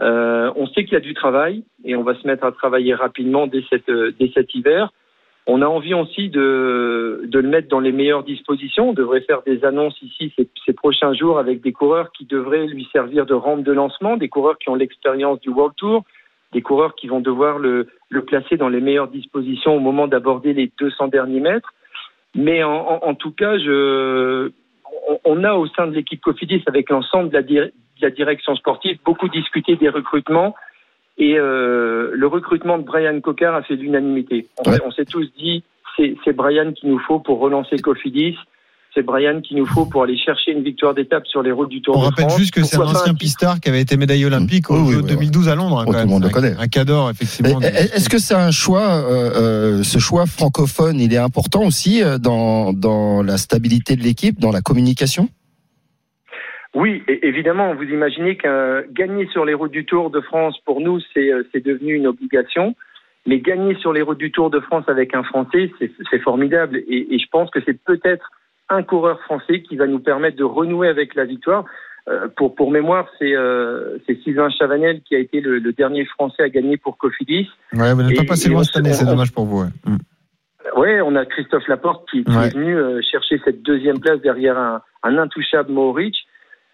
[0.00, 2.94] Euh, on sait qu'il y a du travail et on va se mettre à travailler
[2.94, 4.92] rapidement dès cette dès cet hiver.
[5.46, 8.90] On a envie aussi de de le mettre dans les meilleures dispositions.
[8.90, 12.66] On devrait faire des annonces ici ces, ces prochains jours avec des coureurs qui devraient
[12.66, 16.04] lui servir de rampe de lancement, des coureurs qui ont l'expérience du World Tour
[16.52, 20.52] des coureurs qui vont devoir le, le placer dans les meilleures dispositions au moment d'aborder
[20.52, 21.72] les 200 derniers mètres.
[22.34, 24.50] Mais en, en, en tout cas, je,
[25.08, 28.98] on, on, a au sein de l'équipe Cofidis, avec l'ensemble de, de, la direction sportive,
[29.04, 30.54] beaucoup discuté des recrutements.
[31.18, 34.46] Et euh, le recrutement de Brian Cocker a fait l'unanimité.
[34.64, 34.78] On, ouais.
[34.84, 35.62] on s'est tous dit,
[35.96, 38.36] c'est Brian qu'il nous faut pour relancer Cofidis
[38.94, 41.80] c'est Brian qu'il nous faut pour aller chercher une victoire d'étape sur les routes du
[41.80, 42.14] Tour On de France.
[42.18, 44.74] On rappelle juste que c'est un ancien pistard qui avait été médaillé olympique mmh.
[44.74, 45.84] au oui, oui, 2012 à Londres.
[45.86, 46.54] Oh, tout le monde le connaît.
[46.58, 47.60] Un cador, effectivement.
[47.60, 52.18] Est-ce que c'est un choix, euh, euh, ce choix francophone, il est important aussi euh,
[52.18, 55.28] dans, dans la stabilité de l'équipe, dans la communication?
[56.74, 61.00] Oui, évidemment, vous imaginez que gagner sur les routes du Tour de France, pour nous,
[61.14, 62.76] c'est devenu une obligation.
[63.26, 65.70] Mais gagner sur les routes du Tour de France avec un Français,
[66.10, 66.78] c'est formidable.
[66.88, 68.30] Et, et, je pense que c'est peut-être
[68.70, 71.64] un coureur français qui va nous permettre de renouer avec la victoire.
[72.08, 76.42] Euh, pour, pour mémoire, c'est euh, Sylvain Chavanel qui a été le, le, dernier Français
[76.42, 77.48] à gagner pour Cofidis.
[77.74, 79.62] Ouais, vous n'êtes pas passé loin cette année, c'est dommage pour vous.
[79.62, 79.68] Ouais.
[79.84, 79.96] Mm.
[80.76, 82.46] Ouais, on a Christophe Laporte qui, qui ouais.
[82.46, 86.16] est venu euh, chercher cette deuxième place derrière un, un intouchable Mohoric.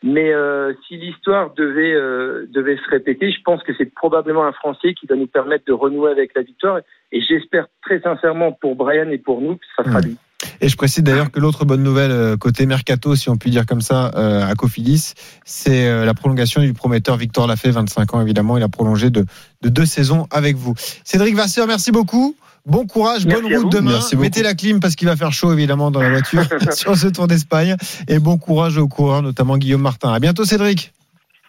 [0.03, 4.53] Mais euh, si l'histoire devait, euh, devait se répéter, je pense que c'est probablement un
[4.53, 6.81] Français qui va nous permettre de renouer avec la victoire.
[7.13, 10.05] Et j'espère très sincèrement pour Brian et pour nous que ça sera mmh.
[10.05, 10.17] lui.
[10.61, 13.67] Et je précise d'ailleurs que l'autre bonne nouvelle euh, côté mercato, si on peut dire
[13.67, 18.21] comme ça, euh, à Cofidis, c'est euh, la prolongation du prometteur Victor Lafay, 25 ans
[18.21, 18.57] évidemment.
[18.57, 19.25] Il a prolongé de,
[19.63, 20.75] de deux saisons avec vous.
[21.05, 22.37] Cédric Vasseur, merci beaucoup.
[22.67, 24.01] Bon courage, merci bonne route demain.
[24.19, 26.43] Mettez la clim parce qu'il va faire chaud évidemment dans la voiture
[26.73, 27.77] sur ce Tour d'Espagne.
[28.09, 30.13] Et bon courage aux coureurs, notamment Guillaume Martin.
[30.13, 30.93] À bientôt Cédric.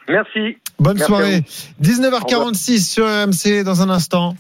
[0.08, 0.58] Merci.
[0.80, 1.44] Bonne merci soirée.
[1.82, 4.36] 19h46 sur RMC dans un instant.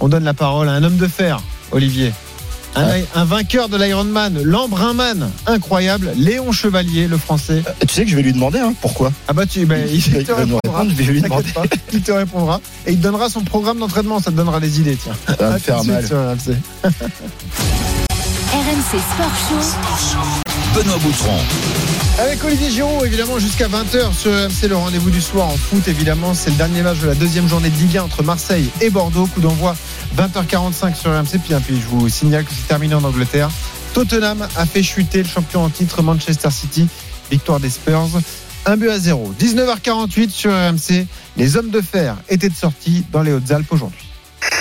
[0.00, 1.40] On donne la parole à un homme de fer,
[1.72, 2.12] Olivier.
[2.78, 7.62] Un, un, vainqueur de l'Ironman, l'Embrunman, incroyable, Léon Chevalier, le français.
[7.66, 9.12] Euh, tu sais que je vais lui demander hein, pourquoi?
[9.26, 10.60] Ah bah tu, bah, il, il, te répondra.
[10.64, 11.50] Répondre, je vais lui demander.
[11.52, 11.62] Pas,
[11.92, 14.96] il te répondra et il te donnera son programme d'entraînement, ça te donnera des idées,
[14.96, 15.16] tiens.
[15.26, 16.04] Ça va me faire mal.
[16.04, 16.56] RMC.
[18.52, 20.18] RMC Sport Show.
[20.74, 21.38] Benoît Boutron.
[22.18, 26.34] Avec Olivier Giraud, évidemment, jusqu'à 20h sur RMC, le rendez-vous du soir en foot, évidemment.
[26.34, 29.26] C'est le dernier match de la deuxième journée de Ligue 1 entre Marseille et Bordeaux.
[29.26, 29.76] Coup d'envoi
[30.16, 31.38] 20h45 sur RMC.
[31.44, 33.50] Puis, puis je vous signale que c'est terminé en Angleterre.
[33.94, 36.88] Tottenham a fait chuter le champion en titre Manchester City.
[37.30, 38.08] Victoire des Spurs.
[38.66, 39.34] 1 but à 0.
[39.38, 41.06] 19h48 sur RMC.
[41.36, 44.07] Les hommes de fer étaient de sortie dans les Hautes-Alpes aujourd'hui.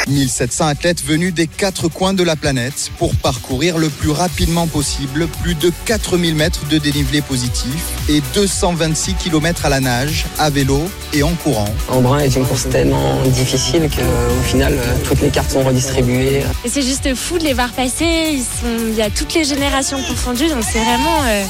[0.07, 5.27] 1700 athlètes venus des quatre coins de la planète pour parcourir le plus rapidement possible
[5.41, 7.75] plus de 4000 mètres de dénivelé positif
[8.09, 11.73] et 226 km à la nage, à vélo et en courant.
[11.89, 16.43] Embrun est une course tellement difficile qu'au final, toutes les cartes sont redistribuées.
[16.63, 18.31] Et c'est juste fou de les voir passer.
[18.33, 18.87] Ils sont...
[18.89, 21.23] Il y a toutes les générations confondues, donc c'est vraiment.
[21.25, 21.43] Euh...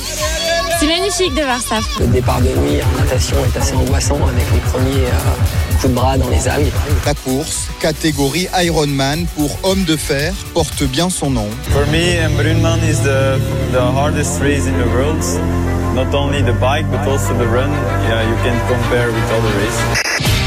[0.79, 1.79] C'est magnifique de voir ça.
[1.99, 5.07] Le départ de nuit en natation est assez angoissant avec les premiers.
[5.07, 6.71] Euh coup de bras dans les algues.
[7.05, 11.47] La course, catégorie Ironman pour homme de fer, porte bien son nom.
[11.71, 13.39] For me, Brunman is the,
[13.71, 15.23] the hardest race in the world.
[15.95, 17.71] Not only the bike, but also the run.
[18.07, 20.46] Yeah, you can compare with other races.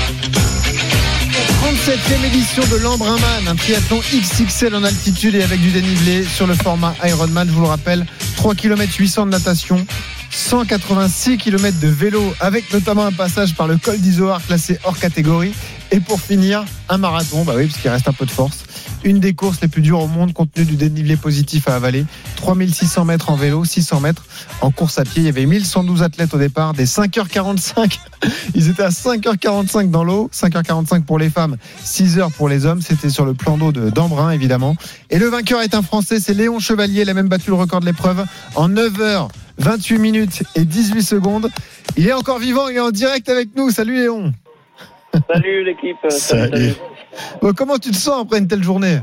[1.90, 6.54] 37e édition de l'Embrunman, un triathlon XXL en altitude et avec du dénivelé sur le
[6.54, 9.84] format Ironman, je vous le rappelle, 3 km 800 de natation,
[10.30, 15.52] 186 km de vélo avec notamment un passage par le col d'Izoard classé hors catégorie.
[15.90, 18.59] Et pour finir un marathon, bah oui parce qu'il reste un peu de force.
[19.02, 22.04] Une des courses les plus dures au monde compte tenu du dénivelé positif à avaler.
[22.36, 24.24] 3600 mètres en vélo, 600 mètres
[24.60, 25.22] en course à pied.
[25.22, 27.98] Il y avait 1112 athlètes au départ, des 5h45.
[28.54, 32.82] Ils étaient à 5h45 dans l'eau, 5h45 pour les femmes, 6h pour les hommes.
[32.82, 34.76] C'était sur le plan d'eau de d'Embrun évidemment.
[35.08, 37.02] Et le vainqueur est un Français, c'est Léon Chevalier.
[37.02, 38.24] Il a même battu le record de l'épreuve
[38.54, 39.28] en 9h.
[39.58, 41.50] 28 minutes et 18 secondes.
[41.96, 43.70] Il est encore vivant, il est en direct avec nous.
[43.70, 44.32] Salut Léon.
[45.28, 45.98] Salut l'équipe.
[46.08, 46.72] Salut.
[46.78, 46.89] Bon,
[47.56, 48.98] comment tu te sens après une telle journée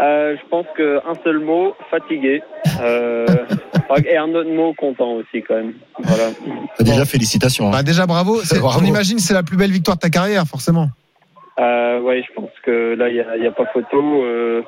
[0.00, 2.42] Euh, je pense qu'un seul mot, fatigué.
[2.80, 3.26] Euh,
[4.06, 5.74] et un autre mot, content aussi quand même.
[5.98, 6.30] Voilà.
[6.80, 7.68] Déjà, félicitations.
[7.68, 7.70] hein.
[7.72, 8.40] Bah, Déjà bravo.
[8.80, 10.88] On imagine que c'est la plus belle victoire de ta carrière, forcément.
[11.58, 14.22] Euh, ouais, je pense que là, il n'y a, il y a pas photo.
[14.22, 14.62] Euh,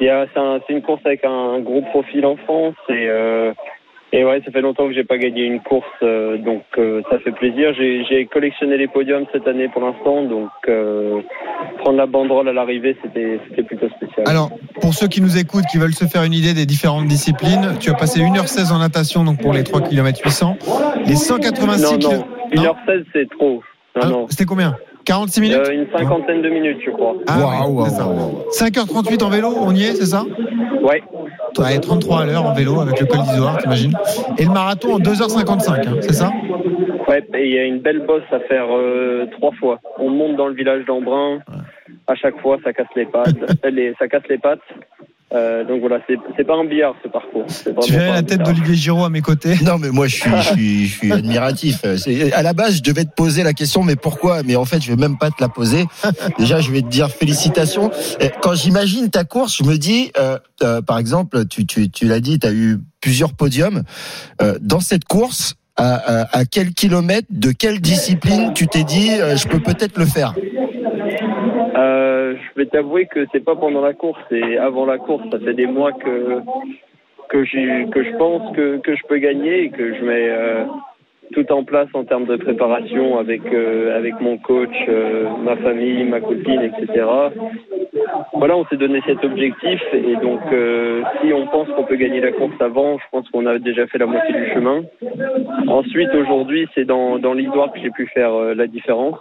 [0.00, 2.74] il y a- c'est un- c'est une course avec un gros profil en France.
[2.90, 3.52] Et, euh,
[4.12, 5.86] et ouais, ça fait longtemps que j'ai pas gagné une course.
[6.02, 7.72] euh, donc euh, ça fait plaisir.
[7.74, 10.24] J'ai collectionné les podiums cette année pour l'instant.
[10.24, 11.20] Donc euh,
[11.78, 14.26] prendre la banderole à l'arrivée, c'était c'était plutôt spécial.
[14.26, 14.50] Alors,
[14.80, 17.90] pour ceux qui nous écoutent, qui veulent se faire une idée des différentes disciplines, tu
[17.90, 20.58] as passé 1h16 en natation, donc pour les 3 km 800.
[21.06, 22.26] Les 186 non, km.
[22.56, 23.62] non, 1h16, c'est trop.
[24.02, 24.26] Non, non.
[24.28, 24.76] C'était combien?
[25.04, 27.14] 46 minutes Euh, une cinquantaine de minutes, je crois.
[27.26, 28.04] Ah, oui, ça.
[28.66, 30.24] 5h38 en vélo, on y est, c'est ça?
[30.82, 31.02] Ouais.
[31.58, 33.92] Ouais, 33 à l'heure en vélo avec le col d'Izoard, t'imagines?
[34.38, 36.30] Et le marathon en 2h55, hein, c'est ça?
[37.08, 39.80] Ouais, et il y a une belle bosse à faire euh, trois fois.
[39.98, 41.40] On monte dans le village d'Embrun.
[42.06, 43.34] À chaque fois, ça casse les pattes.
[43.64, 44.60] les- ça casse les pattes.
[45.32, 47.46] Euh, donc voilà, c'est pas un billard ce parcours.
[47.82, 49.54] Tu verrais la tête d'Olivier Giraud à mes côtés?
[49.64, 51.84] Non, mais moi, je suis, je suis, je suis admiratif.
[52.34, 54.42] À la base, je devais te poser la question, mais pourquoi?
[54.42, 55.84] Mais en fait, je vais même pas te la poser.
[56.38, 57.90] Déjà, je vais te dire félicitations.
[58.42, 62.20] Quand j'imagine ta course, je me dis, euh, euh, par exemple, tu, tu, tu l'as
[62.20, 63.82] dit, tu as eu plusieurs podiums.
[64.42, 69.10] Euh, dans cette course, à, à, à quel kilomètre, de quelle discipline tu t'es dit,
[69.12, 70.34] euh, je peux peut-être le faire?
[71.78, 75.24] Euh, je vais t'avouer que c'est pas pendant la course, c'est avant la course.
[75.30, 76.40] Ça fait des mois que
[77.30, 80.64] que je pense que que je peux gagner et que je mets euh,
[81.32, 86.04] tout en place en termes de préparation avec euh, avec mon coach, euh, ma famille,
[86.04, 87.06] ma copine, etc.
[88.34, 90.40] Voilà, on s'est donné cet objectif et donc
[91.20, 93.98] si on pense qu'on peut gagner la course avant, je pense qu'on a déjà fait
[93.98, 94.82] la moitié du chemin.
[95.68, 99.18] Ensuite, aujourd'hui, c'est dans dans l'histoire que j'ai pu faire la différence.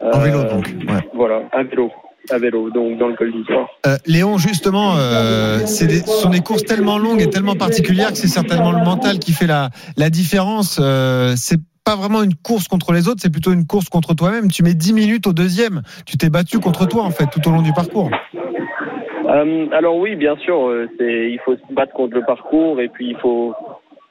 [0.00, 0.66] En vélo, donc.
[0.88, 1.08] Ouais.
[1.14, 1.90] voilà, à vélo.
[2.30, 3.68] À vélo, donc dans le col d'Izoard.
[3.86, 8.16] Euh, Léon, justement, euh, des- ce sont des courses tellement longues et tellement particulières que
[8.18, 10.80] c'est certainement le mental qui fait la, la différence.
[10.82, 14.50] Euh, c'est pas vraiment une course contre les autres, c'est plutôt une course contre toi-même.
[14.50, 15.82] Tu mets 10 minutes au deuxième.
[16.04, 18.10] Tu t'es battu contre toi, en fait, tout au long du parcours.
[19.28, 23.10] Euh, alors oui, bien sûr, euh, il faut se battre contre le parcours et puis
[23.10, 23.54] il faut,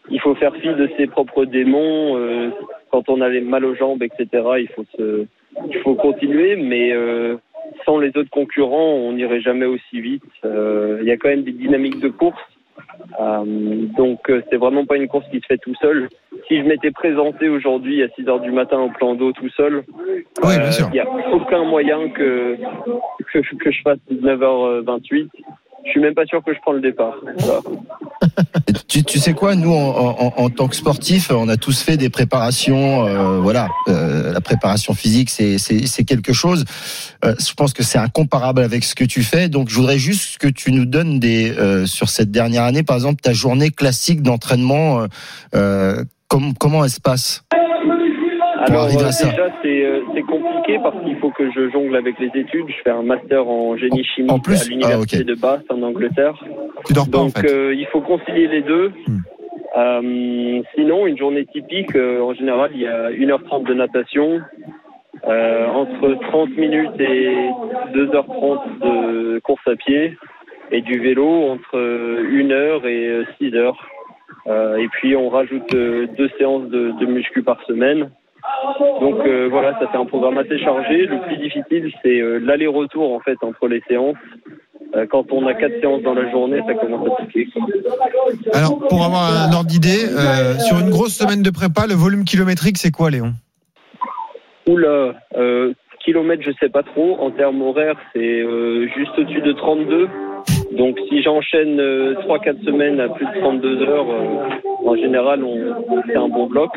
[0.09, 2.17] il faut faire fi de ses propres démons.
[2.17, 2.49] euh,
[2.91, 4.27] quand on avait mal aux jambes, etc.,
[4.59, 5.25] il faut se,
[5.69, 6.91] il faut continuer, mais
[7.85, 10.23] sans les autres concurrents, on n'irait jamais aussi vite.
[10.43, 12.41] Euh, Il y a quand même des dynamiques de course.
[13.19, 13.43] Euh,
[13.97, 16.09] donc euh, c'est vraiment pas une course qui se fait tout seul.
[16.47, 19.83] Si je m'étais présenté aujourd'hui à 6 heures du matin au plan d'eau tout seul,
[20.43, 22.57] il n'y a aucun moyen que,
[23.31, 25.29] que, que je fasse 19h28.
[25.85, 27.17] Je suis même pas sûr que je prends le départ.
[27.37, 27.61] Voilà.
[28.87, 31.97] Tu, tu sais quoi, nous en, en, en tant que sportifs, on a tous fait
[31.97, 33.05] des préparations.
[33.05, 36.65] euh, voilà, euh, la préparation physique, c'est quelque chose.
[37.23, 39.49] Euh, je pense que c'est incomparable avec ce que tu fais.
[39.49, 41.53] Donc, je voudrais juste que tu nous donnes des
[41.85, 45.05] sur cette dernière année, par exemple, ta journée classique d'entraînement.
[45.51, 47.43] com- comment elle se passe?
[48.65, 49.27] Pour Alors arriver à ça?
[49.29, 49.94] déjà c'est c'est
[50.65, 52.65] compliqué parce qu'il faut que je jongle avec les études.
[52.67, 55.25] Je fais un master en génie chimique en plus à l'université Ah, ok.
[55.25, 56.43] de Bath en Angleterre.
[56.85, 57.43] Tu dors pas, en Donc fait.
[57.43, 57.55] Hmm.
[57.55, 58.91] euh, il faut concilier les deux.
[59.77, 64.39] Euh, sinon, une journée typique, euh, en général, il y a 1h30 de natation,
[65.27, 67.49] euh, entre 30 minutes et
[67.93, 70.17] 2h30 de course à pied,
[70.71, 73.73] et du vélo entre 1h et 6h.
[74.47, 78.11] Euh, et puis on rajoute euh, deux séances de, de muscu par semaine.
[78.99, 81.05] Donc euh, voilà, ça fait un programme assez chargé.
[81.05, 84.15] Le plus difficile, c'est euh, l'aller-retour en fait entre les séances.
[84.95, 87.47] Euh, quand on a quatre séances dans la journée, ça commence à piquer.
[88.53, 90.07] Alors, pour avoir un ordre d'idée,
[90.59, 93.33] sur une grosse semaine de prépa, le volume kilométrique, c'est quoi, Léon?
[94.67, 95.73] Oula, euh,
[96.03, 97.17] kilomètres, je sais pas trop.
[97.19, 98.43] En termes horaires, c'est
[98.95, 100.07] juste au-dessus de 32.
[100.77, 104.07] Donc si j'enchaîne euh, 3-4 semaines à plus de 32 heures,
[104.85, 106.71] en général, on, c'est un bon bloc.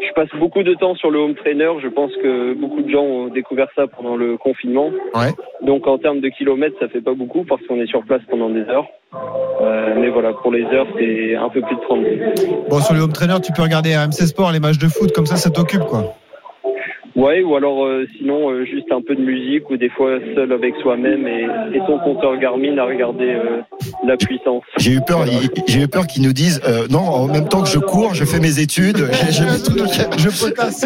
[0.00, 1.70] Je passe beaucoup de temps sur le home trainer.
[1.82, 4.90] Je pense que beaucoup de gens ont découvert ça pendant le confinement.
[5.14, 5.32] Ouais.
[5.62, 8.50] Donc en termes de kilomètres, ça fait pas beaucoup parce qu'on est sur place pendant
[8.50, 8.86] des heures.
[9.60, 12.68] Euh, mais voilà, pour les heures, c'est un peu plus de 32.
[12.68, 15.26] Bon, sur le home trainer, tu peux regarder RMC Sport, les matchs de foot, comme
[15.26, 16.14] ça, ça t'occupe, quoi.
[17.24, 20.52] Ouais, ou alors euh, sinon euh, juste un peu de musique ou des fois seul
[20.52, 21.46] avec soi-même et,
[21.86, 23.60] son compteur Garmin à regarder euh,
[24.06, 24.62] la puissance.
[24.76, 28.26] J'ai eu peur, qu'ils nous disent euh, non, en même temps que je cours, je
[28.26, 28.98] fais mes études,
[29.30, 30.84] je, je- Je potasse.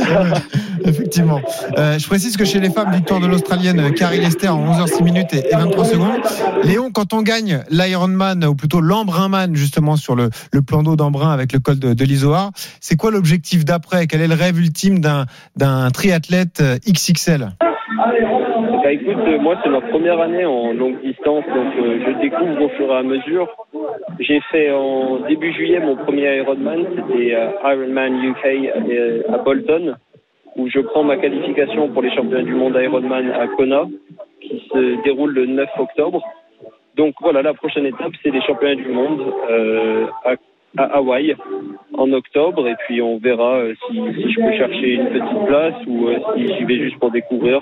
[0.89, 1.41] Effectivement.
[1.77, 5.35] Euh, je précise que chez les femmes, victoire de l'Australienne Carrie Lester en 11h06 minutes
[5.35, 6.21] et et 23 secondes.
[6.65, 11.31] Léon, quand on gagne l'Ironman, ou plutôt l'Embrunman, justement, sur le, le plan d'eau d'Embrun
[11.31, 14.07] avec le col de, de l'Isoard, c'est quoi l'objectif d'après?
[14.07, 17.49] Quel est le rêve ultime d'un triathlète euh, XXL
[18.83, 22.69] Bah écoute, euh, moi c'est ma première année en longue distance, donc je découvre au
[22.71, 23.47] fur et à mesure.
[24.21, 29.97] J'ai fait en début juillet mon premier Ironman, c'était Ironman UK à Bolton,
[30.59, 33.87] où je prends ma qualification pour les championnats du monde Ironman à Kona,
[34.41, 36.23] qui se déroule le 9 octobre.
[36.97, 40.35] Donc voilà, la prochaine étape, c'est les championnats du monde euh, à,
[40.77, 41.37] à Hawaï
[41.97, 45.75] en octobre, et puis on verra euh, si, si je peux chercher une petite place
[45.87, 47.61] ou euh, si j'y vais juste pour découvrir.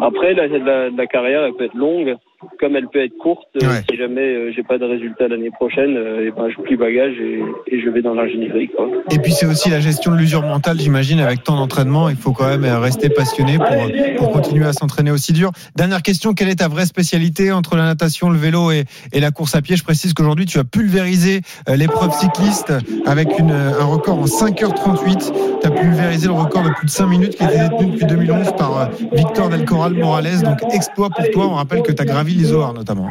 [0.00, 2.16] Après, la, la, la carrière, elle peut être longue,
[2.60, 3.48] comme elle peut être courte.
[3.62, 6.76] Euh, Si jamais euh, j'ai pas de résultat l'année prochaine, euh, eh ben, je plie
[6.76, 8.70] bagage et, et je vais dans l'ingénierie.
[9.10, 12.08] Et puis c'est aussi la gestion de l'usure mentale, j'imagine, avec tant d'entraînement.
[12.08, 15.50] Il faut quand même rester passionné pour, pour continuer à s'entraîner aussi dur.
[15.76, 19.30] Dernière question, quelle est ta vraie spécialité entre la natation, le vélo et, et la
[19.30, 19.76] course à pied?
[19.76, 22.72] Je précise qu'aujourd'hui, tu as pulvérisé l'épreuve cycliste
[23.06, 25.32] avec une, un record en 5h38.
[25.82, 28.86] Pulvérisé le record de plus de 5 minutes qui était détenu depuis 2011 par euh,
[29.12, 30.42] Victor Del Corral Morales.
[30.42, 31.46] Donc exploit pour toi.
[31.46, 33.08] On rappelle que tu as gravi l'Isoar notamment.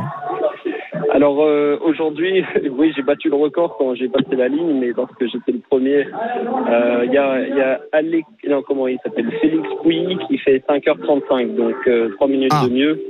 [1.21, 5.23] Alors euh, aujourd'hui, oui, j'ai battu le record quand j'ai passé la ligne, mais lorsque
[5.25, 9.29] j'étais le premier, euh, il y a, il y a Alec, non, comment il s'appelle,
[9.41, 13.03] Félix Pouilly qui fait 5h35, donc euh, 3 minutes de mieux.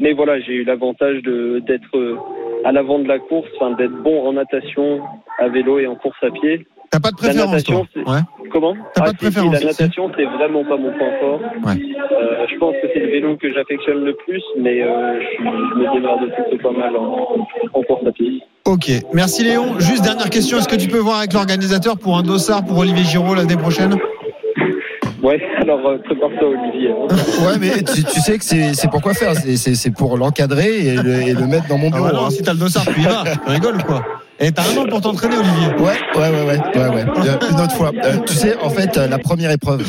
[0.00, 2.16] Mais voilà, j'ai eu l'avantage de d'être
[2.64, 5.00] à l'avant de la course, d'être bon en natation,
[5.38, 6.66] à vélo et en course à pied.
[6.90, 8.20] T'as pas de La préférence, natation, toi Ouais.
[8.52, 11.40] Comment T'as pas Ah, de préférence, La natation, c'est vraiment pas mon point fort.
[11.66, 11.74] Ouais.
[12.12, 15.94] Euh, je pense que c'est le vélo que j'affectionne le plus, mais euh, je, me
[15.94, 18.40] démarre plutôt pas mal en, en course à pied.
[18.64, 19.78] Ok, merci Léon.
[19.78, 23.04] Juste dernière question, est-ce que tu peux voir avec l'organisateur pour un dossard pour Olivier
[23.04, 23.96] Giraud l'année prochaine?
[25.22, 26.90] Ouais, alors euh, prépare-toi Olivier.
[26.92, 27.06] hein.
[27.46, 29.34] Ouais, mais tu, tu sais que c'est c'est pour quoi faire?
[29.34, 32.04] C'est- C'est c'est pour l'encadrer et le, et le mettre dans mon Ah bureau.
[32.06, 32.30] bah non, hein.
[32.30, 33.24] si t'as le dossard, tu y vas.
[33.44, 34.02] Tu rigoles ou quoi?
[34.38, 35.68] Et t'as un an pour t'entraîner, Olivier.
[35.78, 37.04] Ouais, ouais, ouais, ouais, ouais, ouais.
[37.26, 37.90] Euh, une autre fois.
[38.04, 39.86] Euh, tu sais, en fait, euh, la première épreuve.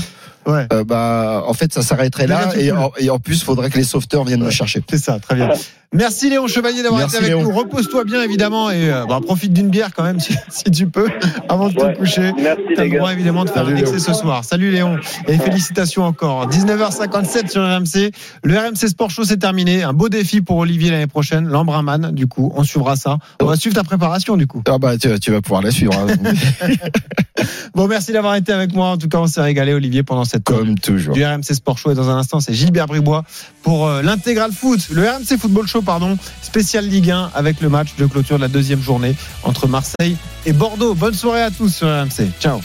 [0.48, 3.84] Euh, bah, en fait, ça s'arrêterait là, et en, et en plus, faudrait que les
[3.84, 4.82] sauveteurs viennent me chercher.
[4.90, 5.50] C'est ça, très bien.
[5.94, 7.44] Merci Léon Chevalier d'avoir été avec Léon.
[7.44, 7.52] nous.
[7.52, 11.08] Repose-toi bien évidemment et euh, bah, profite d'une bière quand même si, si tu peux
[11.48, 12.34] avant de te coucher.
[12.38, 13.14] Merci, T'as les le droit gars.
[13.16, 14.44] évidemment de faire Salut, un excès ce soir.
[14.44, 14.98] Salut Léon
[15.30, 16.50] et félicitations encore.
[16.50, 18.12] 19h57 sur RMC.
[18.44, 19.84] Le RMC Sport Show c'est terminé.
[19.84, 21.48] Un beau défi pour Olivier l'année prochaine.
[21.48, 22.52] L'Embraman du coup.
[22.58, 23.18] On suivra ça.
[23.42, 24.62] On va suivre ta préparation du coup.
[24.68, 25.94] Ah bah, tu, tu vas pouvoir la suivre.
[25.98, 26.68] hein.
[27.76, 28.88] Bon, merci d'avoir été avec moi.
[28.90, 31.14] En tout cas, on s'est régalé, Olivier, pendant cette Comme toujours.
[31.14, 31.92] du RMC Sport Show.
[31.92, 33.24] Et dans un instant, c'est Gilbert Bribois
[33.64, 37.96] pour euh, l'intégral foot, le RMC Football Show, pardon, spécial Ligue 1 avec le match
[37.98, 40.94] de clôture de la deuxième journée entre Marseille et Bordeaux.
[40.94, 42.32] Bonne soirée à tous sur RMC.
[42.40, 42.60] Ciao.